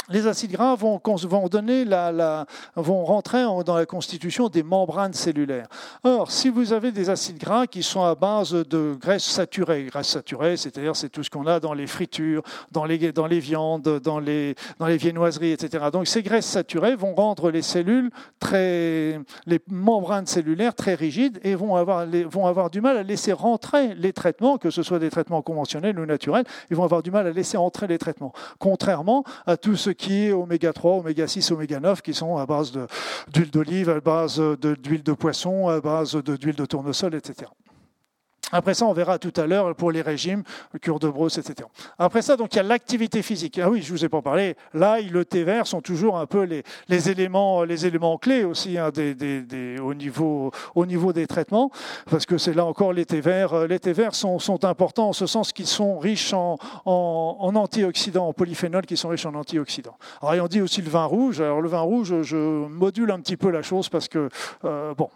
les 0.09 0.27
acides 0.27 0.53
gras 0.53 0.75
vont, 0.75 1.01
donner 1.49 1.85
la, 1.85 2.47
vont 2.77 3.05
rentrer 3.05 3.43
dans 3.65 3.77
la 3.77 3.87
constitution 3.87 4.49
des 4.49 4.63
membranes 4.63 5.13
cellulaires. 5.13 5.67
Or, 6.05 6.31
si 6.31 6.49
vous 6.49 6.73
avez 6.73 6.93
des 6.93 7.11
acides 7.11 7.39
gras 7.39 7.67
qui 7.67 7.83
sont 7.83 8.03
à 8.03 8.15
base 8.15 8.53
de 8.53 8.97
graisses 9.01 9.25
saturées, 9.25 9.85
graisses 9.85 10.09
saturées, 10.09 10.57
c'est-à-dire 10.57 10.97
c'est 10.97 11.09
tout 11.09 11.23
ce 11.23 11.31
qu'on 11.31 11.47
a 11.47 11.61
dans 11.61 11.75
les 11.75 11.87
fritures, 11.87 12.43
dans 12.71 12.85
les, 12.85 12.99
viandes, 13.41 14.01
dans 14.01 14.19
les, 14.19 14.55
dans 14.79 14.87
viennoiseries, 14.87 15.53
etc. 15.53 15.87
Donc 15.93 16.07
ces 16.07 16.23
graisses 16.23 16.47
saturées 16.47 16.97
vont 16.97 17.15
rendre 17.15 17.51
les 17.51 17.63
cellules 17.63 18.11
très, 18.39 19.21
les 19.47 19.61
membranes 19.69 20.27
cellulaires 20.27 20.75
très 20.75 20.95
rigides 20.95 21.41
et 21.43 21.55
vont 21.55 21.77
avoir, 21.77 22.07
vont 22.07 22.47
avoir 22.47 22.71
du 22.71 22.81
mal 22.81 22.97
à 22.97 23.03
laisser 23.03 23.33
rentrer 23.33 23.95
les 23.95 24.13
traitements, 24.13 24.59
que 24.59 24.71
ce 24.71 24.83
soit 24.83 24.99
des 24.99 25.11
traitements 25.11 25.43
conventionnels 25.43 25.99
ou 25.99 26.07
naturels, 26.07 26.45
ils 26.71 26.77
vont 26.77 26.85
avoir 26.85 27.03
du 27.03 27.11
mal 27.11 27.27
à 27.27 27.31
laisser 27.31 27.57
entrer 27.57 27.87
les 27.87 27.99
traitements. 27.99 28.33
Contrairement 28.59 29.25
à 29.47 29.57
tout 29.57 29.77
ce 29.77 29.91
qui 29.95 30.27
est 30.27 30.33
oméga 30.33 30.73
3, 30.73 30.99
oméga 30.99 31.27
6, 31.27 31.51
oméga 31.53 31.81
9, 31.81 32.03
qui 32.03 32.15
sont 32.15 32.37
à 32.37 32.47
base 32.47 32.73
d'huile 33.33 33.51
d'olive, 33.51 33.91
à 33.91 34.01
base 34.01 34.41
d'huile 34.41 35.03
de 35.03 35.13
poisson, 35.13 35.69
à 35.69 35.81
base 35.81 36.17
d'huile 36.17 36.57
de 36.57 36.67
tournesol, 36.67 37.15
etc. 37.15 37.51
Après 38.53 38.75
ça, 38.75 38.87
on 38.87 38.93
verra 38.93 39.19
tout 39.19 39.33
à 39.37 39.47
l'heure 39.47 39.75
pour 39.75 39.91
les 39.91 40.03
régimes, 40.03 40.43
cure 40.81 40.99
de 40.99 41.09
brosse, 41.09 41.39
etc. 41.39 41.69
Après 41.99 42.23
ça, 42.23 42.37
donc 42.37 42.53
il 42.53 42.57
y 42.57 42.61
a 42.61 42.63
l'activité 42.63 43.23
physique. 43.23 43.59
Ah 43.59 43.71
oui, 43.71 43.83
je 43.83 43.91
vous 43.91 44.05
ai 44.05 44.09
pas 44.09 44.23
parlé. 44.23 44.57
L'ail, 44.75 45.09
le 45.09 45.25
thé 45.25 45.43
vert 45.43 45.67
sont 45.67 45.81
toujours 45.81 46.19
un 46.19 46.27
peu 46.27 46.43
les, 46.43 46.63
les 46.89 47.11
éléments, 47.11 47.65
les 47.65 47.87
éléments 47.87 48.19
clés 48.19 48.45
aussi 48.45 48.79
hein, 48.79 48.91
des, 48.91 49.15
des, 49.15 49.41
des, 49.41 49.79
au 49.81 49.95
niveau 49.95 50.51
au 50.75 50.87
niveau 50.87 51.13
des 51.13 51.27
traitements, 51.27 51.71
parce 52.11 52.27
que 52.27 52.39
c'est 52.39 52.55
là 52.55 52.65
encore 52.65 52.93
les 52.93 53.07
thés 53.07 53.21
verts. 53.21 53.55
Euh, 53.55 53.67
les 53.67 53.79
thés 53.79 53.93
verts 53.93 54.15
sont, 54.15 54.39
sont 54.39 54.65
importants 54.65 55.09
en 55.09 55.13
ce 55.13 55.27
sens 55.27 55.53
qu'ils 55.53 55.67
sont 55.67 55.99
riches 55.99 56.33
en, 56.33 56.59
en, 56.85 57.37
en, 57.41 57.57
antioxydants, 57.57 58.29
en 58.29 58.33
polyphénols 58.33 58.87
qui 58.87 58.97
sont 58.97 59.09
riches 59.09 59.27
en 59.27 59.35
antioxydants. 59.35 59.97
Alors 60.21 60.45
on 60.45 60.49
dit 60.49 60.61
aussi 60.61 60.83
le 60.83 60.91
vin 60.91 61.05
rouge. 61.05 61.41
Alors 61.41 61.61
le 61.61 61.69
vin 61.69 61.81
rouge, 61.81 62.23
je 62.23 62.37
module 62.37 63.11
un 63.11 63.21
petit 63.21 63.37
peu 63.37 63.51
la 63.51 63.63
chose 63.63 63.89
parce 63.89 64.09
que 64.09 64.29
euh, 64.65 64.95
bon, 64.95 65.09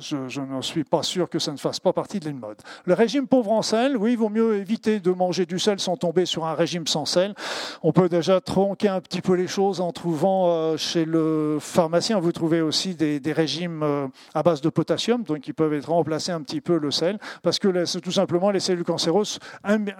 je, 0.00 0.28
je 0.28 0.40
ne 0.40 0.62
suis 0.62 0.84
pas 0.84 1.02
sûr 1.02 1.28
que 1.28 1.38
ça 1.38 1.52
ne 1.52 1.56
fasse 1.56 1.80
pas 1.80 1.92
partie 1.92 2.20
de 2.20 2.26
la 2.26 2.32
mode. 2.32 2.58
Le 2.84 2.94
régime 2.94 3.26
pauvre 3.26 3.52
en 3.52 3.62
sel, 3.62 3.96
oui, 3.96 4.12
il 4.12 4.18
vaut 4.18 4.28
mieux 4.28 4.56
éviter 4.56 5.00
de 5.00 5.10
manger 5.10 5.46
du 5.46 5.58
sel 5.58 5.80
sans 5.80 5.96
tomber 5.96 6.26
sur 6.26 6.46
un 6.46 6.54
régime 6.54 6.86
sans 6.86 7.04
sel. 7.04 7.34
On 7.82 7.92
peut 7.92 8.08
déjà 8.08 8.40
tronquer 8.40 8.88
un 8.88 9.00
petit 9.00 9.20
peu 9.20 9.34
les 9.34 9.46
choses 9.46 9.80
en 9.80 9.92
trouvant 9.92 10.50
euh, 10.50 10.76
chez 10.76 11.04
le 11.04 11.58
pharmacien, 11.60 12.18
vous 12.20 12.32
trouvez 12.32 12.60
aussi 12.60 12.94
des, 12.94 13.20
régimes 13.32 13.82
euh, 13.82 14.08
à 14.34 14.42
base 14.42 14.60
de 14.60 14.68
potassium, 14.68 15.22
donc 15.22 15.40
qui 15.40 15.52
peuvent 15.52 15.74
être 15.74 15.90
remplacer 15.90 16.32
un 16.32 16.42
petit 16.42 16.60
peu 16.60 16.78
le 16.78 16.90
sel, 16.90 17.18
parce 17.42 17.58
que 17.58 17.98
tout 17.98 18.12
simplement 18.12 18.50
les 18.50 18.60
cellules 18.60 18.84
cancéreuses 18.84 19.38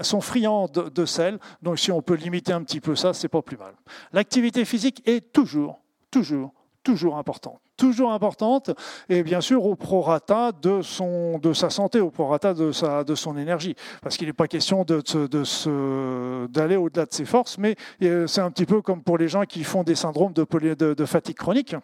sont 0.00 0.20
friandes 0.20 0.90
de 0.94 1.04
sel, 1.04 1.38
donc 1.62 1.78
si 1.78 1.92
on 1.92 2.02
peut 2.02 2.14
limiter 2.14 2.52
un 2.52 2.62
petit 2.62 2.80
peu 2.80 2.96
ça, 2.96 3.12
c'est 3.12 3.28
pas 3.28 3.42
plus 3.42 3.56
mal. 3.56 3.74
L'activité 4.12 4.64
physique 4.64 5.02
est 5.06 5.32
toujours, 5.32 5.80
toujours, 6.10 6.52
toujours 6.82 7.18
importante 7.18 7.60
toujours 7.80 8.12
importante, 8.12 8.70
et 9.08 9.22
bien 9.22 9.40
sûr 9.40 9.64
au 9.64 9.74
prorata 9.74 10.52
de, 10.52 11.38
de 11.38 11.52
sa 11.54 11.70
santé, 11.70 11.98
au 11.98 12.10
prorata 12.10 12.52
de, 12.52 12.72
sa, 12.72 13.04
de 13.04 13.14
son 13.14 13.38
énergie. 13.38 13.74
Parce 14.02 14.18
qu'il 14.18 14.26
n'est 14.26 14.34
pas 14.34 14.48
question 14.48 14.84
d'aller 14.84 15.02
de, 15.02 16.46
de, 16.46 16.76
au-delà 16.76 17.06
de 17.06 17.12
ses 17.12 17.24
forces, 17.24 17.56
mais 17.56 17.76
euh, 18.02 18.26
c'est 18.26 18.42
un 18.42 18.50
petit 18.50 18.66
peu 18.66 18.82
comme 18.82 19.02
pour 19.02 19.16
les 19.16 19.28
gens 19.28 19.44
qui 19.44 19.64
font 19.64 19.82
des 19.82 19.94
syndromes 19.94 20.34
de 20.34 21.04
fatigue 21.06 21.36
chronique. 21.36 21.74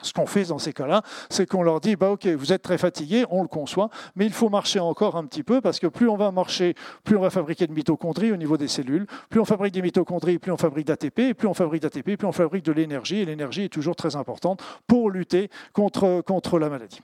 Ce 0.00 0.12
qu'on 0.12 0.26
fait 0.26 0.44
dans 0.44 0.58
ces 0.58 0.72
cas-là, 0.72 1.02
c'est 1.28 1.46
qu'on 1.46 1.62
leur 1.62 1.80
dit, 1.80 1.96
bah, 1.96 2.10
OK, 2.10 2.26
vous 2.26 2.52
êtes 2.52 2.62
très 2.62 2.78
fatigué, 2.78 3.24
on 3.30 3.42
le 3.42 3.48
conçoit, 3.48 3.90
mais 4.16 4.26
il 4.26 4.32
faut 4.32 4.48
marcher 4.48 4.80
encore 4.80 5.16
un 5.16 5.24
petit 5.26 5.42
peu 5.42 5.60
parce 5.60 5.78
que 5.78 5.86
plus 5.86 6.08
on 6.08 6.16
va 6.16 6.30
marcher, 6.30 6.74
plus 7.04 7.16
on 7.16 7.20
va 7.20 7.30
fabriquer 7.30 7.66
de 7.66 7.72
mitochondries 7.72 8.32
au 8.32 8.36
niveau 8.36 8.56
des 8.56 8.68
cellules, 8.68 9.06
plus 9.30 9.40
on 9.40 9.44
fabrique 9.44 9.74
des 9.74 9.82
mitochondries, 9.82 10.38
plus 10.38 10.52
on 10.52 10.56
fabrique 10.56 10.86
d'ATP, 10.86 11.18
et 11.20 11.34
plus 11.34 11.48
on 11.48 11.54
fabrique 11.54 11.82
d'ATP, 11.82 12.16
plus 12.16 12.26
on 12.26 12.32
fabrique 12.32 12.64
de 12.64 12.72
l'énergie, 12.72 13.18
et 13.18 13.24
l'énergie 13.24 13.64
est 13.64 13.68
toujours 13.68 13.96
très 13.96 14.16
importante 14.16 14.62
pour 14.86 15.10
lutter 15.10 15.50
contre, 15.72 16.22
contre 16.22 16.58
la 16.58 16.68
maladie. 16.68 17.00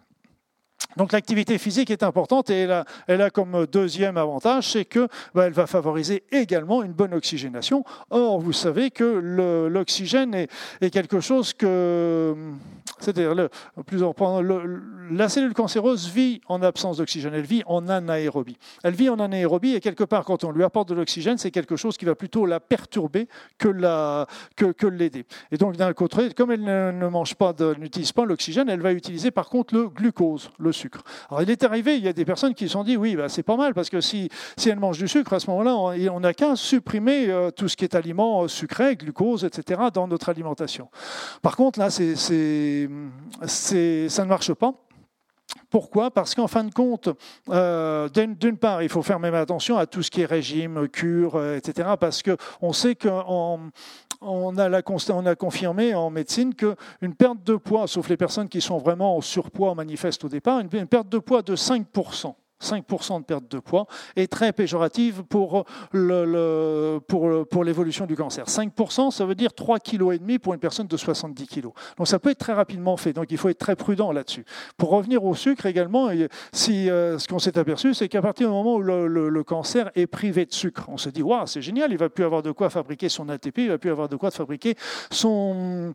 Donc 0.99 1.13
l'activité 1.13 1.59
physique 1.59 1.93
est 1.93 2.03
importante 2.03 2.51
et 2.51 2.69
elle 3.07 3.23
a, 3.23 3.31
comme 3.31 3.67
deuxième 3.67 4.17
avantage, 4.17 4.73
c'est 4.73 4.85
qu'elle 4.85 5.09
bah, 5.33 5.49
va 5.49 5.69
favoriser 5.69 6.25
également 6.33 6.83
une 6.83 6.93
bonne 6.93 7.15
oxygénation. 7.15 7.85
Or, 8.11 8.41
vous 8.41 8.53
savez 8.53 8.91
que 8.91 9.05
l'oxygène 9.71 10.35
est, 10.35 10.91
quelque 10.91 11.21
chose 11.21 11.55
que 11.55 12.35
c'est-à-dire, 13.01 13.35
la 15.11 15.29
cellule 15.29 15.55
cancéreuse 15.55 16.09
vit 16.09 16.41
en 16.49 16.63
absence 16.63 16.99
d'oxygène, 16.99 17.35
elle 17.35 17.43
vit 17.43 17.63
en 17.67 17.89
anaérobie. 17.89 18.59
Elle 18.83 18.95
vit 18.95 19.09
en 19.09 19.19
anaérobie 19.19 19.75
et 19.75 19.81
quelque 19.81 20.05
part, 20.05 20.25
quand 20.25 20.45
on 20.45 20.51
lui 20.51 20.65
apporte 20.65 20.89
de 20.89 20.95
l'oxygène, 20.95 21.39
c'est 21.39 21.51
quelque 21.51 21.77
chose 21.77 21.97
qui 21.97 22.05
va 22.05 22.15
plutôt 22.15 22.47
la 22.47 22.61
perturber 22.61 23.29
que, 23.59 23.69
la, 23.69 24.27
que, 24.57 24.73
que 24.73 24.87
l'aider. 24.87 25.25
Et 25.51 25.57
donc, 25.57 25.77
d'un 25.77 25.93
côté, 25.93 26.31
comme 26.35 26.51
elle 26.51 26.63
ne, 26.63 27.09
mange 27.09 27.35
pas, 27.35 27.55
n'utilise 27.79 28.13
pas 28.13 28.25
l'oxygène, 28.25 28.69
elle 28.69 28.81
va 28.81 28.93
utiliser 28.93 29.31
par 29.31 29.49
contre 29.49 29.75
le 29.75 29.89
glucose, 29.89 30.51
le 30.59 30.73
sucre. 30.73 31.03
Alors, 31.31 31.43
il 31.43 31.51
est 31.51 31.65
arrivé, 31.65 31.97
il 31.97 32.05
y 32.05 32.09
a 32.09 32.13
des 32.13 32.25
personnes 32.25 32.55
qui 32.55 32.67
se 32.67 32.73
sont 32.73 32.85
dit, 32.85 32.97
oui, 32.97 33.17
bah, 33.17 33.29
c'est 33.29 33.43
pas 33.43 33.57
mal, 33.57 33.75
parce 33.75 33.91
que 33.91 34.01
si, 34.01 34.29
si 34.57 34.69
elle 34.69 34.79
mange 34.79 34.99
du 34.99 35.09
sucre, 35.09 35.33
à 35.33 35.41
ce 35.41 35.49
moment-là, 35.51 35.75
on 36.13 36.21
n'a 36.21 36.35
qu'à 36.35 36.57
supprimer 36.57 37.29
euh, 37.29 37.51
tout 37.51 37.69
ce 37.69 37.77
qui 37.77 37.85
est 37.85 37.95
aliment 37.95 38.43
euh, 38.43 38.49
sucré, 38.49 38.97
glucose, 38.97 39.45
etc., 39.45 39.81
dans 39.93 40.09
notre 40.09 40.29
alimentation. 40.29 40.89
Par 41.43 41.57
contre, 41.57 41.79
là, 41.79 41.91
c'est 41.91 42.88
ça 43.47 44.25
ne 44.25 44.29
marche 44.29 44.53
pas 44.55 44.75
Pourquoi? 45.71 46.11
Parce 46.11 46.35
qu'en 46.35 46.49
fin 46.49 46.65
de 46.65 46.73
compte, 46.73 47.09
euh, 47.49 48.09
d'une 48.09 48.57
part, 48.57 48.83
il 48.83 48.89
faut 48.89 49.03
faire 49.03 49.19
même 49.19 49.35
attention 49.35 49.77
à 49.77 49.87
tout 49.87 50.03
ce 50.03 50.11
qui 50.11 50.23
est 50.23 50.27
régime, 50.27 50.89
cure, 50.89 51.37
euh, 51.37 51.57
etc. 51.57 51.91
Parce 51.99 52.23
qu'on 52.23 52.73
sait 52.73 52.95
qu'on 52.95 53.71
on 54.21 54.57
a, 54.59 54.69
la, 54.69 54.83
on 55.11 55.27
a 55.27 55.35
confirmé 55.35 55.95
en 55.95 56.11
médecine 56.11 56.55
qu'une 56.55 57.15
perte 57.15 57.45
de 57.45 57.57
poids, 57.57 57.87
sauf 57.87 58.09
les 58.09 58.17
personnes 58.17 58.49
qui 58.49 58.61
sont 58.61 58.79
vraiment 58.79 59.17
en 59.17 59.21
surpoids 59.21 59.75
manifeste 59.75 60.25
au 60.25 60.29
départ, 60.29 60.61
une 60.61 60.87
perte 60.87 61.09
de 61.09 61.19
poids 61.19 61.43
de 61.43 61.55
5%. 61.55 62.35
5% 62.63 63.21
de 63.21 63.25
perte 63.25 63.49
de 63.49 63.59
poids 63.59 63.87
est 64.17 64.31
très 64.31 64.53
péjorative 64.53 65.23
pour, 65.23 65.65
l'évolution 65.93 68.07
du 68.07 68.17
cancer. 68.17 68.47
5%, 68.47 69.11
ça 69.11 69.25
veut 69.25 69.35
dire 69.35 69.51
3,5 69.51 70.19
kg 70.19 70.39
pour 70.39 70.55
une 70.55 70.61
personne 70.61 70.87
de 70.87 70.97
70 70.97 71.47
kg. 71.47 71.69
Donc 71.97 72.09
ça 72.09 72.19
peut 72.19 72.31
être 72.31 72.39
très 72.39 72.53
rapidement 72.53 72.97
fait, 72.97 73.13
donc 73.13 73.27
il 73.31 73.39
faut 73.39 73.49
être 73.49 73.59
très 73.59 73.77
prudent 73.77 74.13
là-dessus. 74.13 74.45
Pour 74.77 74.91
revenir 74.91 75.25
au 75.25 75.35
sucre 75.35 75.67
également, 75.67 76.09
euh, 76.09 76.29
ce 76.53 77.29
qu'on 77.29 77.39
s'est 77.39 77.59
aperçu, 77.59 77.95
c'est 77.95 78.09
qu'à 78.09 78.23
partir 78.23 78.49
du 78.49 78.55
moment 78.55 78.77
où 78.77 78.83
le, 78.83 79.45
cancer 79.45 79.91
est 79.95 80.07
privé 80.07 80.45
de 80.45 80.53
sucre, 80.53 80.85
on 80.89 80.99
se 80.99 81.09
dit, 81.09 81.23
waouh, 81.23 81.47
c'est 81.47 81.63
génial, 81.63 81.93
il 81.93 81.97
va 81.97 82.09
plus 82.09 82.25
avoir 82.25 82.43
de 82.43 82.51
quoi 82.51 82.71
fabriquer 82.71 83.09
son 83.09 83.29
ATP, 83.29 83.59
il 83.59 83.69
va 83.69 83.79
plus 83.79 83.91
avoir 83.91 84.09
de 84.09 84.17
quoi 84.17 84.31
fabriquer 84.31 84.75
son, 85.11 85.95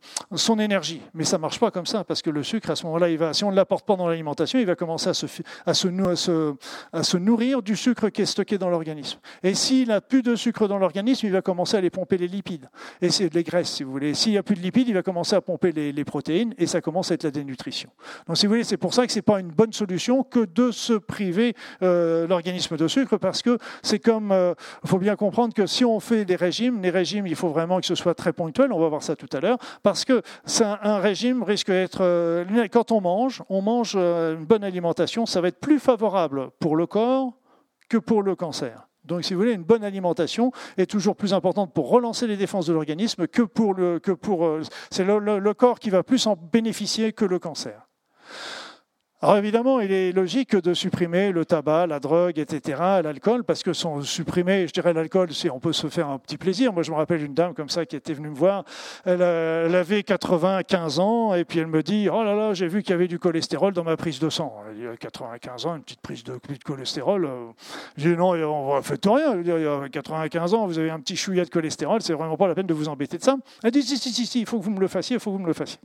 énergie. 0.59 1.01
Mais 1.13 1.23
ça 1.23 1.37
marche 1.37 1.59
pas 1.59 1.71
comme 1.71 1.85
ça, 1.85 2.03
parce 2.03 2.21
que 2.21 2.29
le 2.29 2.41
sucre, 2.41 2.69
à 2.69 2.75
ce 2.75 2.85
moment-là, 2.85 3.33
si 3.33 3.43
on 3.43 3.51
ne 3.51 3.55
l'apporte 3.55 3.85
pas 3.85 3.95
dans 3.95 4.07
l'alimentation, 4.07 4.59
il 4.59 4.65
va 4.65 4.75
commencer 4.75 5.09
à 5.09 5.13
se 5.13 6.52
à 6.91 7.03
se 7.03 7.17
nourrir 7.17 7.61
du 7.61 7.75
sucre 7.75 8.09
qui 8.09 8.21
est 8.21 8.25
stocké 8.25 8.57
dans 8.57 8.69
l'organisme. 8.69 9.19
Et 9.43 9.53
s'il 9.53 9.89
n'a 9.89 10.01
plus 10.01 10.21
de 10.21 10.35
sucre 10.35 10.67
dans 10.67 10.77
l'organisme, 10.77 11.25
il 11.25 11.31
va 11.31 11.41
commencer 11.41 11.75
à 11.75 11.79
aller 11.79 11.89
pomper 11.89 12.17
les 12.17 12.27
lipides. 12.27 12.69
Et 13.01 13.09
c'est 13.09 13.33
les 13.33 13.43
graisses, 13.43 13.69
si 13.69 13.83
vous 13.83 13.91
voulez. 13.91 14.13
S'il 14.13 14.31
n'y 14.31 14.37
a 14.37 14.43
plus 14.43 14.55
de 14.55 14.61
lipides, 14.61 14.87
il 14.87 14.93
va 14.93 15.03
commencer 15.03 15.35
à 15.35 15.41
pomper 15.41 15.71
les, 15.71 16.03
protéines 16.03 16.53
et 16.57 16.67
ça 16.67 16.81
commence 16.81 17.11
à 17.11 17.13
être 17.13 17.23
la 17.23 17.31
dénutrition. 17.31 17.89
Donc, 18.27 18.37
si 18.37 18.45
vous 18.45 18.51
voulez, 18.51 18.63
c'est 18.63 18.77
pour 18.77 18.93
ça 18.93 19.05
que 19.05 19.11
ce 19.11 19.19
n'est 19.19 19.23
pas 19.23 19.39
une 19.39 19.51
bonne 19.51 19.73
solution 19.73 20.23
que 20.23 20.45
de 20.45 20.71
se 20.71 20.93
priver 20.93 21.55
euh, 21.81 22.27
l'organisme 22.27 22.75
de 22.77 22.87
sucre 22.87 23.17
parce 23.17 23.41
que 23.41 23.57
c'est 23.81 23.99
comme. 23.99 24.27
Il 24.27 24.33
euh, 24.33 24.53
faut 24.85 24.99
bien 24.99 25.15
comprendre 25.15 25.53
que 25.53 25.65
si 25.65 25.85
on 25.85 25.99
fait 25.99 26.25
des 26.25 26.35
régimes, 26.35 26.81
les 26.81 26.89
régimes, 26.89 27.27
il 27.27 27.35
faut 27.35 27.49
vraiment 27.49 27.79
que 27.79 27.85
ce 27.85 27.95
soit 27.95 28.15
très 28.15 28.33
ponctuel. 28.33 28.73
On 28.73 28.79
va 28.79 28.89
voir 28.89 29.03
ça 29.03 29.15
tout 29.15 29.29
à 29.31 29.39
l'heure. 29.39 29.57
Parce 29.81 30.05
que 30.05 30.21
un, 30.61 30.79
un, 30.81 30.99
régime 30.99 31.43
risque 31.43 31.67
d'être. 31.67 32.01
Euh, 32.01 32.45
quand 32.71 32.91
on 32.91 33.01
mange, 33.01 33.43
on 33.49 33.61
mange 33.61 33.95
une 33.95 34.45
bonne 34.45 34.63
alimentation, 34.63 35.25
ça 35.25 35.41
va 35.41 35.47
être 35.49 35.59
plus 35.59 35.79
favorable 35.79 36.42
pour 36.59 36.75
le 36.75 36.85
corps 36.85 37.33
que 37.89 37.97
pour 37.97 38.23
le 38.23 38.35
cancer. 38.35 38.87
Donc, 39.05 39.25
si 39.25 39.33
vous 39.33 39.41
voulez, 39.41 39.51
une 39.51 39.63
bonne 39.63 39.83
alimentation 39.83 40.51
est 40.77 40.89
toujours 40.89 41.15
plus 41.15 41.33
importante 41.33 41.73
pour 41.73 41.89
relancer 41.89 42.25
les 42.25 42.37
défenses 42.37 42.67
de 42.67 42.73
l'organisme 42.73 43.27
que 43.27 43.41
pour 43.41 43.73
le. 43.73 43.99
Que 43.99 44.11
pour, 44.11 44.45
euh, 44.45 44.61
c'est 44.91 45.03
le 45.03 45.53
corps 45.53 45.79
qui 45.79 45.89
va 45.89 46.03
plus 46.03 46.25
en 46.25 46.35
bénéficier 46.35 47.11
que 47.11 47.25
le 47.25 47.39
cancer. 47.39 47.89
Alors 49.23 49.37
évidemment, 49.37 49.79
il 49.79 49.89
est 49.93 50.11
logique 50.11 50.53
de 50.53 50.73
supprimer 50.73 51.31
le 51.31 51.45
tabac, 51.45 51.87
la 51.87 52.01
drogue, 52.01 52.37
etc., 52.39 52.77
l'alcool, 53.01 53.45
parce 53.45 53.63
que 53.63 53.71
sans 53.71 54.01
supprimer, 54.01 54.67
je 54.67 54.73
dirais 54.73 54.91
l'alcool, 54.91 55.29
on 55.49 55.61
peut 55.61 55.71
se 55.71 55.87
faire 55.87 56.09
un 56.09 56.19
petit 56.19 56.35
plaisir. 56.35 56.73
Moi, 56.73 56.83
je 56.83 56.91
me 56.91 56.97
rappelle 56.97 57.23
une 57.23 57.33
dame 57.33 57.53
comme 57.53 57.69
ça 57.69 57.85
qui 57.85 57.95
était 57.95 58.11
venue 58.11 58.27
me 58.27 58.35
voir. 58.35 58.65
Elle, 59.05 59.21
elle 59.21 59.75
avait 59.75 60.03
95 60.03 60.99
ans 60.99 61.35
et 61.35 61.45
puis 61.45 61.59
elle 61.59 61.67
me 61.67 61.81
dit 61.81 62.09
Oh 62.11 62.21
là 62.21 62.35
là, 62.35 62.53
j'ai 62.53 62.67
vu 62.67 62.83
qu'il 62.83 62.89
y 62.91 62.95
avait 62.95 63.07
du 63.07 63.17
cholestérol 63.17 63.71
dans 63.71 63.85
ma 63.85 63.95
prise 63.95 64.19
de 64.19 64.29
sang. 64.29 64.61
Il 64.75 64.83
y 64.83 64.87
a 64.87 64.97
95 64.97 65.67
ans, 65.67 65.77
une 65.77 65.83
petite 65.83 66.01
prise 66.01 66.25
de, 66.25 66.33
de 66.33 66.63
cholestérol. 66.65 67.29
Je 67.95 68.09
dis 68.09 68.17
Non, 68.17 68.31
on 68.31 68.75
ne 68.75 68.81
fait 68.81 68.99
rien. 69.05 69.39
Il 69.39 69.47
y 69.47 69.51
a 69.51 69.87
95 69.87 70.53
ans, 70.53 70.67
vous 70.67 70.79
avez 70.79 70.89
un 70.89 70.99
petit 70.99 71.15
chouïa 71.15 71.45
de 71.45 71.49
cholestérol, 71.49 72.01
c'est 72.01 72.11
vraiment 72.11 72.35
pas 72.35 72.49
la 72.49 72.55
peine 72.55 72.67
de 72.67 72.73
vous 72.73 72.89
embêter 72.89 73.17
de 73.17 73.23
ça. 73.23 73.37
Elle 73.63 73.71
dit 73.71 73.83
Si, 73.83 73.97
si, 73.97 74.11
si, 74.11 74.25
si, 74.25 74.41
il 74.41 74.45
faut 74.45 74.59
que 74.59 74.65
vous 74.65 74.71
me 74.71 74.81
le 74.81 74.89
fassiez, 74.89 75.15
il 75.15 75.19
faut 75.21 75.31
que 75.31 75.37
vous 75.37 75.43
me 75.43 75.47
le 75.47 75.53
fassiez. 75.53 75.79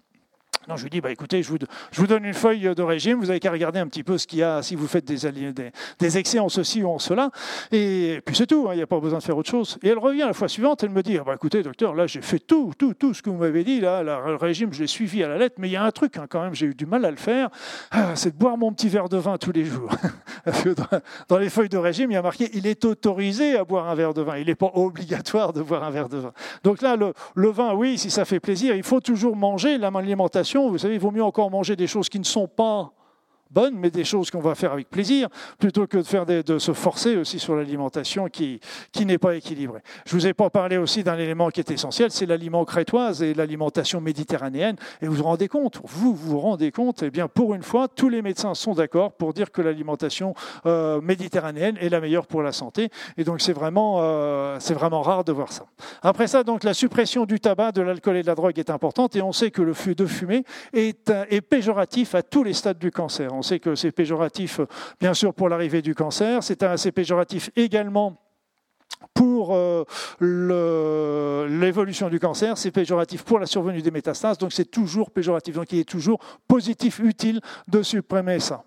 Non, 0.68 0.76
je 0.76 0.82
lui 0.82 0.90
dis, 0.90 1.00
bah, 1.00 1.10
écoutez, 1.10 1.42
je 1.42 1.48
vous, 1.48 1.56
je 1.92 1.98
vous, 1.98 2.06
donne 2.06 2.26
une 2.26 2.34
feuille 2.34 2.74
de 2.74 2.82
régime, 2.82 3.18
vous 3.20 3.30
avez 3.30 3.40
qu'à 3.40 3.50
regarder 3.50 3.78
un 3.78 3.86
petit 3.86 4.02
peu 4.02 4.18
ce 4.18 4.26
qu'il 4.26 4.40
y 4.40 4.42
a, 4.42 4.60
si 4.60 4.74
vous 4.74 4.86
faites 4.86 5.06
des, 5.06 5.30
des, 5.32 5.70
des, 5.98 6.18
excès 6.18 6.38
en 6.40 6.50
ceci 6.50 6.82
ou 6.82 6.90
en 6.90 6.98
cela, 6.98 7.30
et 7.72 8.20
puis 8.26 8.36
c'est 8.36 8.46
tout, 8.46 8.66
hein, 8.68 8.74
il 8.74 8.76
n'y 8.76 8.82
a 8.82 8.86
pas 8.86 9.00
besoin 9.00 9.18
de 9.18 9.24
faire 9.24 9.38
autre 9.38 9.48
chose. 9.48 9.78
Et 9.82 9.88
elle 9.88 9.98
revient 9.98 10.24
la 10.26 10.34
fois 10.34 10.46
suivante, 10.46 10.84
elle 10.84 10.90
me 10.90 11.02
dit, 11.02 11.16
ah, 11.16 11.24
bah, 11.24 11.32
écoutez, 11.34 11.62
docteur, 11.62 11.94
là 11.94 12.06
j'ai 12.06 12.20
fait 12.20 12.38
tout, 12.38 12.72
tout, 12.76 12.92
tout 12.92 13.14
ce 13.14 13.22
que 13.22 13.30
vous 13.30 13.38
m'avez 13.38 13.64
dit, 13.64 13.80
là, 13.80 14.02
le 14.02 14.36
régime, 14.36 14.74
je 14.74 14.80
l'ai 14.80 14.86
suivi 14.86 15.24
à 15.24 15.28
la 15.28 15.38
lettre, 15.38 15.54
mais 15.58 15.68
il 15.68 15.72
y 15.72 15.76
a 15.76 15.82
un 15.82 15.90
truc 15.90 16.18
hein, 16.18 16.26
quand 16.28 16.42
même, 16.42 16.54
j'ai 16.54 16.66
eu 16.66 16.74
du 16.74 16.84
mal 16.84 17.02
à 17.06 17.10
le 17.10 17.16
faire, 17.16 17.48
ah, 17.90 18.14
c'est 18.14 18.32
de 18.32 18.38
boire 18.38 18.58
mon 18.58 18.70
petit 18.74 18.90
verre 18.90 19.08
de 19.08 19.16
vin 19.16 19.38
tous 19.38 19.52
les 19.52 19.64
jours. 19.64 19.90
dans 21.30 21.38
les 21.38 21.48
feuilles 21.48 21.70
de 21.70 21.78
régime, 21.78 22.10
il 22.10 22.14
y 22.14 22.18
a 22.18 22.22
marqué, 22.22 22.50
il 22.52 22.66
est 22.66 22.84
autorisé 22.84 23.56
à 23.56 23.64
boire 23.64 23.88
un 23.88 23.94
verre 23.94 24.12
de 24.12 24.20
vin, 24.20 24.36
il 24.36 24.48
n'est 24.48 24.54
pas 24.54 24.70
obligatoire 24.74 25.54
de 25.54 25.62
boire 25.62 25.82
un 25.82 25.90
verre 25.90 26.10
de 26.10 26.18
vin. 26.18 26.32
Donc 26.62 26.82
là, 26.82 26.94
le, 26.94 27.14
le 27.34 27.48
vin, 27.48 27.72
oui, 27.72 27.96
si 27.96 28.10
ça 28.10 28.26
fait 28.26 28.40
plaisir, 28.40 28.76
il 28.76 28.82
faut 28.82 29.00
toujours 29.00 29.34
manger 29.34 29.78
l'alimentation, 29.78 30.57
vous 30.66 30.78
savez, 30.78 30.94
il 30.94 31.00
vaut 31.00 31.10
mieux 31.10 31.22
encore 31.22 31.50
manger 31.50 31.76
des 31.76 31.86
choses 31.86 32.08
qui 32.08 32.18
ne 32.18 32.24
sont 32.24 32.48
pas 32.48 32.92
bonnes, 33.50 33.74
mais 33.76 33.90
des 33.90 34.04
choses 34.04 34.30
qu'on 34.30 34.40
va 34.40 34.54
faire 34.54 34.72
avec 34.72 34.88
plaisir, 34.90 35.28
plutôt 35.58 35.86
que 35.86 35.98
de, 35.98 36.02
faire 36.02 36.26
de 36.26 36.58
se 36.58 36.72
forcer 36.72 37.16
aussi 37.16 37.38
sur 37.38 37.54
l'alimentation 37.56 38.28
qui, 38.28 38.60
qui 38.92 39.06
n'est 39.06 39.18
pas 39.18 39.34
équilibrée. 39.36 39.80
Je 40.06 40.14
vous 40.14 40.26
ai 40.26 40.34
pas 40.34 40.50
parlé 40.50 40.76
aussi 40.76 41.02
d'un 41.02 41.18
élément 41.18 41.50
qui 41.50 41.60
est 41.60 41.70
essentiel, 41.70 42.10
c'est 42.10 42.26
l'aliment 42.26 42.64
crétoise 42.64 43.22
et 43.22 43.34
l'alimentation 43.34 44.00
méditerranéenne. 44.00 44.76
Et 45.02 45.06
vous 45.06 45.14
vous 45.14 45.24
rendez 45.24 45.48
compte, 45.48 45.80
vous 45.84 46.14
vous 46.14 46.38
rendez 46.38 46.72
compte, 46.72 47.02
eh 47.02 47.10
bien 47.10 47.28
pour 47.28 47.54
une 47.54 47.62
fois, 47.62 47.88
tous 47.88 48.08
les 48.08 48.22
médecins 48.22 48.54
sont 48.54 48.74
d'accord 48.74 49.12
pour 49.12 49.32
dire 49.32 49.50
que 49.50 49.62
l'alimentation 49.62 50.34
euh, 50.66 51.00
méditerranéenne 51.00 51.76
est 51.80 51.88
la 51.88 52.00
meilleure 52.00 52.26
pour 52.26 52.42
la 52.42 52.52
santé. 52.52 52.90
Et 53.16 53.24
donc 53.24 53.40
c'est 53.40 53.52
vraiment, 53.52 53.98
euh, 54.00 54.58
vraiment 54.70 55.02
rare 55.02 55.24
de 55.24 55.32
voir 55.32 55.52
ça. 55.52 55.66
Après 56.02 56.26
ça, 56.26 56.44
donc 56.44 56.64
la 56.64 56.74
suppression 56.74 57.26
du 57.26 57.40
tabac, 57.40 57.72
de 57.72 57.82
l'alcool 57.82 58.16
et 58.16 58.22
de 58.22 58.26
la 58.26 58.34
drogue 58.34 58.58
est 58.58 58.70
importante. 58.70 59.16
Et 59.16 59.22
on 59.22 59.32
sait 59.32 59.50
que 59.50 59.62
le 59.62 59.74
feu 59.74 59.94
de 59.94 60.06
fumée 60.06 60.44
est 60.72 61.40
péjoratif 61.40 62.14
à 62.14 62.22
tous 62.22 62.44
les 62.44 62.52
stades 62.52 62.78
du 62.78 62.90
cancer. 62.90 63.32
On 63.38 63.42
sait 63.42 63.60
que 63.60 63.76
c'est 63.76 63.92
péjoratif, 63.92 64.60
bien 65.00 65.14
sûr, 65.14 65.32
pour 65.32 65.48
l'arrivée 65.48 65.80
du 65.80 65.94
cancer. 65.94 66.42
C'est 66.42 66.64
assez 66.64 66.90
péjoratif 66.90 67.50
également 67.54 68.20
pour 69.14 69.54
euh, 69.54 69.84
l'évolution 71.48 72.08
du 72.08 72.18
cancer, 72.18 72.58
c'est 72.58 72.72
péjoratif 72.72 73.22
pour 73.22 73.38
la 73.38 73.46
survenue 73.46 73.80
des 73.80 73.92
métastases, 73.92 74.38
donc 74.38 74.52
c'est 74.52 74.64
toujours 74.64 75.12
péjoratif. 75.12 75.54
Donc 75.54 75.72
il 75.72 75.78
est 75.80 75.88
toujours 75.88 76.18
positif, 76.48 76.98
utile 76.98 77.40
de 77.68 77.82
supprimer 77.82 78.40
ça. 78.40 78.64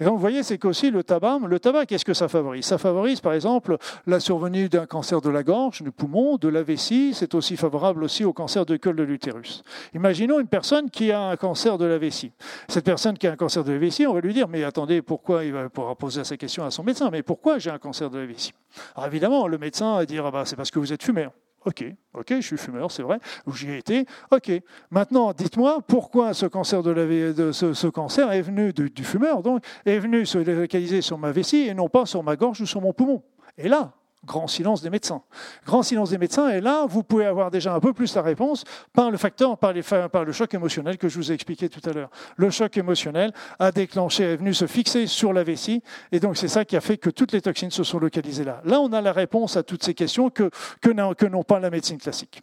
Et 0.00 0.04
donc, 0.04 0.14
vous 0.14 0.20
voyez, 0.20 0.42
c'est 0.42 0.58
qu'aussi 0.58 0.90
le 0.90 1.02
tabac, 1.02 1.40
le 1.46 1.60
tabac, 1.60 1.86
qu'est-ce 1.86 2.04
que 2.04 2.14
ça 2.14 2.28
favorise? 2.28 2.64
Ça 2.64 2.78
favorise, 2.78 3.20
par 3.20 3.32
exemple, 3.32 3.76
la 4.06 4.20
survenue 4.20 4.68
d'un 4.68 4.86
cancer 4.86 5.20
de 5.20 5.30
la 5.30 5.42
gorge, 5.42 5.82
du 5.82 5.90
poumon, 5.90 6.36
de 6.36 6.48
la 6.48 6.62
vessie. 6.62 7.12
C'est 7.14 7.34
aussi 7.34 7.56
favorable 7.56 8.04
aussi 8.04 8.24
au 8.24 8.32
cancer 8.32 8.66
de 8.66 8.76
col 8.76 8.96
de 8.96 9.02
l'utérus. 9.02 9.62
Imaginons 9.94 10.40
une 10.40 10.48
personne 10.48 10.90
qui 10.90 11.12
a 11.12 11.22
un 11.22 11.36
cancer 11.36 11.78
de 11.78 11.84
la 11.84 11.98
vessie. 11.98 12.32
Cette 12.68 12.84
personne 12.84 13.18
qui 13.18 13.26
a 13.26 13.32
un 13.32 13.36
cancer 13.36 13.64
de 13.64 13.72
la 13.72 13.78
vessie, 13.78 14.06
on 14.06 14.14
va 14.14 14.20
lui 14.20 14.32
dire, 14.32 14.48
mais 14.48 14.64
attendez, 14.64 15.02
pourquoi 15.02 15.44
Il 15.44 15.52
va 15.52 15.68
pouvoir 15.68 15.96
poser 15.96 16.24
sa 16.24 16.36
question 16.36 16.64
à 16.64 16.70
son 16.70 16.82
médecin, 16.82 17.10
mais 17.10 17.22
pourquoi 17.22 17.58
j'ai 17.58 17.70
un 17.70 17.78
cancer 17.78 18.10
de 18.10 18.18
la 18.18 18.26
vessie? 18.26 18.52
Alors 18.94 19.06
évidemment, 19.06 19.46
le 19.46 19.58
médecin 19.58 19.96
va 19.96 20.06
dire, 20.06 20.24
ah 20.26 20.30
bah, 20.30 20.44
c'est 20.44 20.56
parce 20.56 20.70
que 20.70 20.78
vous 20.78 20.92
êtes 20.92 21.02
fumeur. 21.02 21.32
Ok, 21.66 21.84
ok, 22.14 22.34
je 22.36 22.40
suis 22.40 22.56
fumeur, 22.56 22.90
c'est 22.90 23.02
vrai, 23.02 23.18
j'y 23.52 23.70
ai 23.70 23.78
été. 23.78 24.06
Ok, 24.30 24.50
maintenant, 24.90 25.32
dites-moi 25.32 25.82
pourquoi 25.86 26.32
ce 26.32 26.46
cancer, 26.46 26.82
de 26.82 26.90
la, 26.90 27.04
de 27.32 27.52
ce, 27.52 27.86
cancer 27.86 28.32
est 28.32 28.40
venu 28.40 28.72
du, 28.72 28.88
du 28.88 29.04
fumeur, 29.04 29.42
donc 29.42 29.62
est 29.84 29.98
venu 29.98 30.24
se 30.24 30.38
localiser 30.38 31.02
sur 31.02 31.18
ma 31.18 31.32
vessie 31.32 31.68
et 31.68 31.74
non 31.74 31.88
pas 31.88 32.06
sur 32.06 32.22
ma 32.22 32.36
gorge 32.36 32.62
ou 32.62 32.66
sur 32.66 32.80
mon 32.80 32.94
poumon? 32.94 33.22
Et 33.58 33.68
là, 33.68 33.92
Grand 34.26 34.48
silence 34.48 34.82
des 34.82 34.90
médecins. 34.90 35.22
Grand 35.64 35.82
silence 35.82 36.10
des 36.10 36.18
médecins, 36.18 36.50
et 36.50 36.60
là, 36.60 36.84
vous 36.86 37.02
pouvez 37.02 37.24
avoir 37.24 37.50
déjà 37.50 37.74
un 37.74 37.80
peu 37.80 37.94
plus 37.94 38.14
la 38.14 38.20
réponse 38.20 38.64
par 38.92 39.10
le 39.10 39.16
facteur, 39.16 39.56
par, 39.56 39.72
le 39.72 40.32
choc 40.32 40.52
émotionnel 40.52 40.98
que 40.98 41.08
je 41.08 41.16
vous 41.16 41.32
ai 41.32 41.34
expliqué 41.34 41.70
tout 41.70 41.80
à 41.88 41.92
l'heure. 41.94 42.10
Le 42.36 42.50
choc 42.50 42.76
émotionnel 42.76 43.32
a 43.58 43.72
déclenché, 43.72 44.24
est 44.24 44.36
venu 44.36 44.52
se 44.52 44.66
fixer 44.66 45.06
sur 45.06 45.32
la 45.32 45.42
vessie, 45.42 45.82
et 46.12 46.20
donc 46.20 46.36
c'est 46.36 46.48
ça 46.48 46.66
qui 46.66 46.76
a 46.76 46.82
fait 46.82 46.98
que 46.98 47.08
toutes 47.08 47.32
les 47.32 47.40
toxines 47.40 47.70
se 47.70 47.82
sont 47.82 47.98
localisées 47.98 48.44
là. 48.44 48.60
Là, 48.64 48.80
on 48.80 48.92
a 48.92 49.00
la 49.00 49.12
réponse 49.12 49.56
à 49.56 49.62
toutes 49.62 49.82
ces 49.82 49.94
questions 49.94 50.28
que, 50.28 50.50
que 50.82 51.26
n'ont 51.26 51.42
pas 51.42 51.58
la 51.58 51.70
médecine 51.70 51.98
classique. 51.98 52.42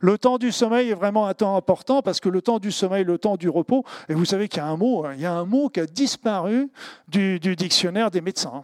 Le 0.00 0.16
temps 0.16 0.38
du 0.38 0.52
sommeil 0.52 0.90
est 0.90 0.94
vraiment 0.94 1.26
un 1.26 1.34
temps 1.34 1.56
important 1.56 2.02
parce 2.02 2.20
que 2.20 2.28
le 2.28 2.40
temps 2.40 2.60
du 2.60 2.70
sommeil, 2.70 3.02
le 3.02 3.18
temps 3.18 3.36
du 3.36 3.48
repos, 3.48 3.84
et 4.08 4.14
vous 4.14 4.24
savez 4.24 4.48
qu'il 4.48 4.58
y 4.58 4.64
a 4.64 4.68
un 4.68 4.76
mot, 4.76 5.04
hein, 5.04 5.14
il 5.14 5.20
y 5.20 5.26
a 5.26 5.32
un 5.32 5.44
mot 5.44 5.68
qui 5.68 5.80
a 5.80 5.86
disparu 5.86 6.70
du, 7.08 7.40
du 7.40 7.56
dictionnaire 7.56 8.12
des 8.12 8.20
médecins 8.20 8.62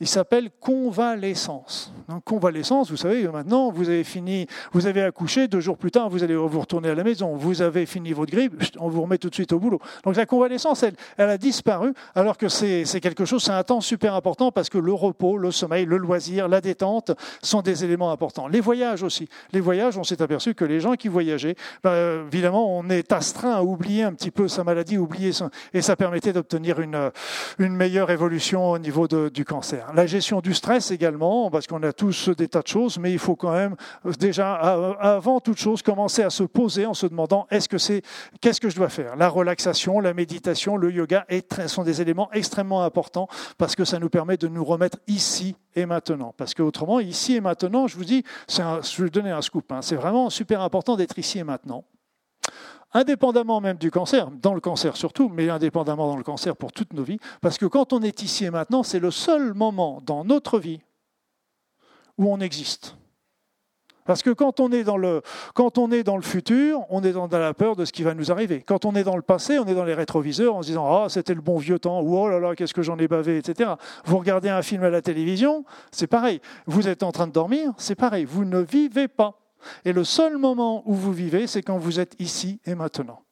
il 0.00 0.06
s'appelle 0.06 0.50
convalescence. 0.60 1.92
Donc, 2.08 2.24
convalescence, 2.24 2.90
vous 2.90 2.96
savez, 2.96 3.26
maintenant, 3.28 3.70
vous 3.70 3.88
avez 3.88 4.04
fini, 4.04 4.46
vous 4.72 4.86
avez 4.86 5.02
accouché, 5.02 5.48
deux 5.48 5.60
jours 5.60 5.76
plus 5.76 5.90
tard, 5.90 6.08
vous 6.08 6.22
allez 6.22 6.36
vous 6.36 6.60
retourner 6.60 6.90
à 6.90 6.94
la 6.94 7.02
maison, 7.02 7.34
vous 7.34 7.62
avez 7.62 7.84
fini 7.84 8.12
votre 8.12 8.30
grippe, 8.30 8.62
on 8.78 8.88
vous 8.88 9.02
remet 9.02 9.18
tout 9.18 9.28
de 9.28 9.34
suite 9.34 9.52
au 9.52 9.58
boulot. 9.58 9.80
Donc 10.04 10.16
la 10.16 10.24
convalescence, 10.24 10.82
elle, 10.84 10.94
elle 11.16 11.30
a 11.30 11.38
disparu, 11.38 11.92
alors 12.14 12.38
que 12.38 12.48
c'est 12.48 12.84
quelque 13.00 13.24
chose, 13.24 13.42
c'est 13.42 13.52
un 13.52 13.64
temps 13.64 13.80
super 13.80 14.14
important 14.14 14.52
parce 14.52 14.68
que 14.68 14.78
le 14.78 14.92
repos, 14.92 15.36
le 15.36 15.50
sommeil, 15.50 15.84
le 15.84 15.96
loisir, 15.96 16.48
la 16.48 16.60
détente 16.60 17.12
sont 17.42 17.62
des 17.62 17.84
éléments 17.84 18.12
importants. 18.12 18.46
Les 18.46 18.60
voyages 18.60 19.02
aussi. 19.02 19.28
Les 19.52 19.60
voyages, 19.60 19.98
on 19.98 20.04
s'est 20.04 20.22
aperçu 20.22 20.54
que 20.54 20.64
les 20.64 20.80
gens 20.80 20.94
qui 20.94 21.08
voyageaient, 21.08 21.56
ben, 21.82 22.26
évidemment, 22.26 22.78
on 22.78 22.88
est 22.88 23.12
astreint 23.12 23.54
à 23.54 23.62
oublier 23.62 24.04
un 24.04 24.12
petit 24.12 24.30
peu 24.30 24.48
sa 24.48 24.62
maladie, 24.62 24.96
oublier 24.96 25.32
et 25.74 25.82
ça 25.82 25.96
permettait 25.96 26.32
d'obtenir 26.32 26.80
une, 26.80 27.10
une 27.58 27.74
meilleure 27.74 28.10
évolution 28.10 28.70
au 28.70 28.78
niveau 28.78 29.08
du 29.08 29.44
cancer. 29.44 29.87
La 29.94 30.06
gestion 30.06 30.40
du 30.40 30.54
stress 30.54 30.90
également, 30.90 31.50
parce 31.50 31.66
qu'on 31.66 31.82
a 31.82 31.92
tous 31.92 32.28
des 32.30 32.48
tas 32.48 32.62
de 32.62 32.66
choses, 32.66 32.98
mais 32.98 33.12
il 33.12 33.18
faut 33.18 33.36
quand 33.36 33.52
même 33.52 33.76
déjà, 34.18 34.54
avant 34.54 35.40
toute 35.40 35.58
chose, 35.58 35.82
commencer 35.82 36.22
à 36.22 36.30
se 36.30 36.42
poser 36.42 36.84
en 36.84 36.94
se 36.94 37.06
demandant 37.06 37.46
est-ce 37.50 37.68
que 37.68 37.78
c'est, 37.78 38.02
qu'est-ce 38.40 38.60
que 38.60 38.68
je 38.68 38.76
dois 38.76 38.88
faire? 38.88 39.16
La 39.16 39.28
relaxation, 39.28 40.00
la 40.00 40.14
méditation, 40.14 40.76
le 40.76 40.92
yoga 40.92 41.26
sont 41.66 41.84
des 41.84 42.02
éléments 42.02 42.30
extrêmement 42.32 42.82
importants 42.82 43.28
parce 43.56 43.74
que 43.76 43.84
ça 43.84 43.98
nous 43.98 44.10
permet 44.10 44.36
de 44.36 44.48
nous 44.48 44.64
remettre 44.64 44.98
ici 45.06 45.56
et 45.74 45.86
maintenant. 45.86 46.34
Parce 46.36 46.54
qu'autrement, 46.54 47.00
ici 47.00 47.36
et 47.36 47.40
maintenant, 47.40 47.86
je 47.86 47.96
vous 47.96 48.04
dis, 48.04 48.24
je 48.48 48.62
vais 48.62 49.04
vous 49.04 49.10
donner 49.10 49.30
un 49.30 49.42
scoop, 49.42 49.70
hein, 49.72 49.80
c'est 49.80 49.96
vraiment 49.96 50.28
super 50.28 50.60
important 50.60 50.96
d'être 50.96 51.18
ici 51.18 51.38
et 51.38 51.44
maintenant 51.44 51.84
indépendamment 52.92 53.60
même 53.60 53.76
du 53.76 53.90
cancer, 53.90 54.30
dans 54.30 54.54
le 54.54 54.60
cancer 54.60 54.96
surtout, 54.96 55.28
mais 55.28 55.50
indépendamment 55.50 56.08
dans 56.08 56.16
le 56.16 56.22
cancer 56.22 56.56
pour 56.56 56.72
toutes 56.72 56.92
nos 56.92 57.02
vies, 57.02 57.18
parce 57.40 57.58
que 57.58 57.66
quand 57.66 57.92
on 57.92 58.02
est 58.02 58.22
ici 58.22 58.44
et 58.44 58.50
maintenant, 58.50 58.82
c'est 58.82 59.00
le 59.00 59.10
seul 59.10 59.54
moment 59.54 60.00
dans 60.04 60.24
notre 60.24 60.58
vie 60.58 60.80
où 62.16 62.30
on 62.32 62.40
existe. 62.40 62.96
Parce 64.08 64.22
que 64.22 64.30
quand 64.30 64.58
on 64.58 64.72
est 64.72 64.84
dans 64.84 64.96
le, 64.96 65.20
quand 65.52 65.76
on 65.76 65.92
est 65.92 66.02
dans 66.02 66.16
le 66.16 66.22
futur, 66.22 66.86
on 66.88 67.02
est 67.04 67.12
dans 67.12 67.28
la 67.28 67.52
peur 67.52 67.76
de 67.76 67.84
ce 67.84 67.92
qui 67.92 68.02
va 68.02 68.14
nous 68.14 68.32
arriver. 68.32 68.64
Quand 68.66 68.86
on 68.86 68.94
est 68.94 69.04
dans 69.04 69.16
le 69.16 69.22
passé, 69.22 69.58
on 69.58 69.66
est 69.66 69.74
dans 69.74 69.84
les 69.84 69.92
rétroviseurs 69.92 70.56
en 70.56 70.62
se 70.62 70.68
disant 70.68 70.86
Ah, 70.90 71.10
c'était 71.10 71.34
le 71.34 71.42
bon 71.42 71.58
vieux 71.58 71.78
temps, 71.78 72.00
ou 72.00 72.16
oh 72.16 72.26
là 72.26 72.40
là, 72.40 72.54
qu'est-ce 72.54 72.72
que 72.72 72.80
j'en 72.80 72.96
ai 72.96 73.06
bavé, 73.06 73.36
etc. 73.36 73.72
Vous 74.06 74.16
regardez 74.16 74.48
un 74.48 74.62
film 74.62 74.82
à 74.82 74.88
la 74.88 75.02
télévision, 75.02 75.66
c'est 75.92 76.06
pareil. 76.06 76.40
Vous 76.64 76.88
êtes 76.88 77.02
en 77.02 77.12
train 77.12 77.26
de 77.26 77.32
dormir, 77.32 77.74
c'est 77.76 77.96
pareil. 77.96 78.24
Vous 78.24 78.46
ne 78.46 78.60
vivez 78.60 79.08
pas. 79.08 79.38
Et 79.84 79.92
le 79.92 80.04
seul 80.04 80.38
moment 80.38 80.82
où 80.86 80.94
vous 80.94 81.12
vivez, 81.12 81.46
c'est 81.46 81.62
quand 81.62 81.78
vous 81.78 82.00
êtes 82.00 82.14
ici 82.18 82.60
et 82.66 82.74
maintenant. 82.74 83.22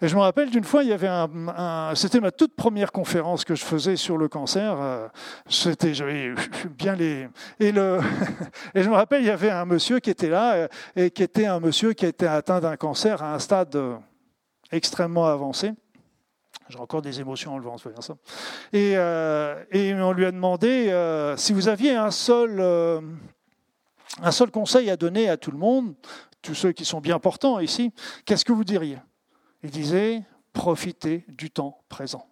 Et 0.00 0.08
je 0.08 0.16
me 0.16 0.20
rappelle 0.20 0.50
d'une 0.50 0.64
fois, 0.64 0.82
il 0.82 0.88
y 0.88 0.92
avait 0.92 1.08
un, 1.08 1.92
c'était 1.94 2.20
ma 2.20 2.30
toute 2.30 2.54
première 2.54 2.92
conférence 2.92 3.44
que 3.44 3.54
je 3.54 3.64
faisais 3.64 3.96
sur 3.96 4.16
le 4.16 4.28
cancer. 4.28 4.76
Euh, 4.80 5.08
c'était, 5.48 5.94
j'avais 5.94 6.34
bien 6.70 6.96
les 6.96 7.28
et 7.58 7.72
le 7.72 8.00
et 8.74 8.82
je 8.82 8.88
me 8.88 8.94
rappelle, 8.94 9.22
il 9.22 9.26
y 9.26 9.30
avait 9.30 9.50
un 9.50 9.64
monsieur 9.64 9.98
qui 9.98 10.10
était 10.10 10.30
là 10.30 10.54
euh, 10.54 10.68
et 10.96 11.10
qui 11.10 11.22
était 11.22 11.46
un 11.46 11.60
monsieur 11.60 11.92
qui 11.92 12.06
était 12.06 12.26
atteint 12.26 12.60
d'un 12.60 12.76
cancer 12.76 13.22
à 13.22 13.34
un 13.34 13.38
stade 13.38 13.74
euh, 13.76 13.96
extrêmement 14.72 15.26
avancé. 15.26 15.72
J'ai 16.68 16.78
encore 16.78 17.02
des 17.02 17.20
émotions 17.20 17.54
en 17.54 17.58
le 17.58 17.66
se 17.78 17.88
ça. 18.00 18.14
Et, 18.72 18.92
et 18.92 19.94
on 19.94 20.12
lui 20.12 20.24
a 20.24 20.30
demandé 20.30 21.34
si 21.36 21.52
vous 21.52 21.66
aviez 21.66 21.96
un 21.96 22.12
seul 22.12 22.60
un 24.20 24.30
seul 24.30 24.50
conseil 24.50 24.90
à 24.90 24.96
donner 24.96 25.28
à 25.28 25.36
tout 25.36 25.50
le 25.50 25.58
monde, 25.58 25.94
tous 26.42 26.54
ceux 26.54 26.72
qui 26.72 26.84
sont 26.84 27.00
bien 27.00 27.18
portants 27.18 27.58
ici, 27.58 27.92
qu'est-ce 28.24 28.44
que 28.44 28.52
vous 28.52 28.64
diriez? 28.64 28.98
Il 29.62 29.70
disait, 29.70 30.22
profitez 30.52 31.24
du 31.28 31.50
temps 31.50 31.82
présent. 31.88 32.29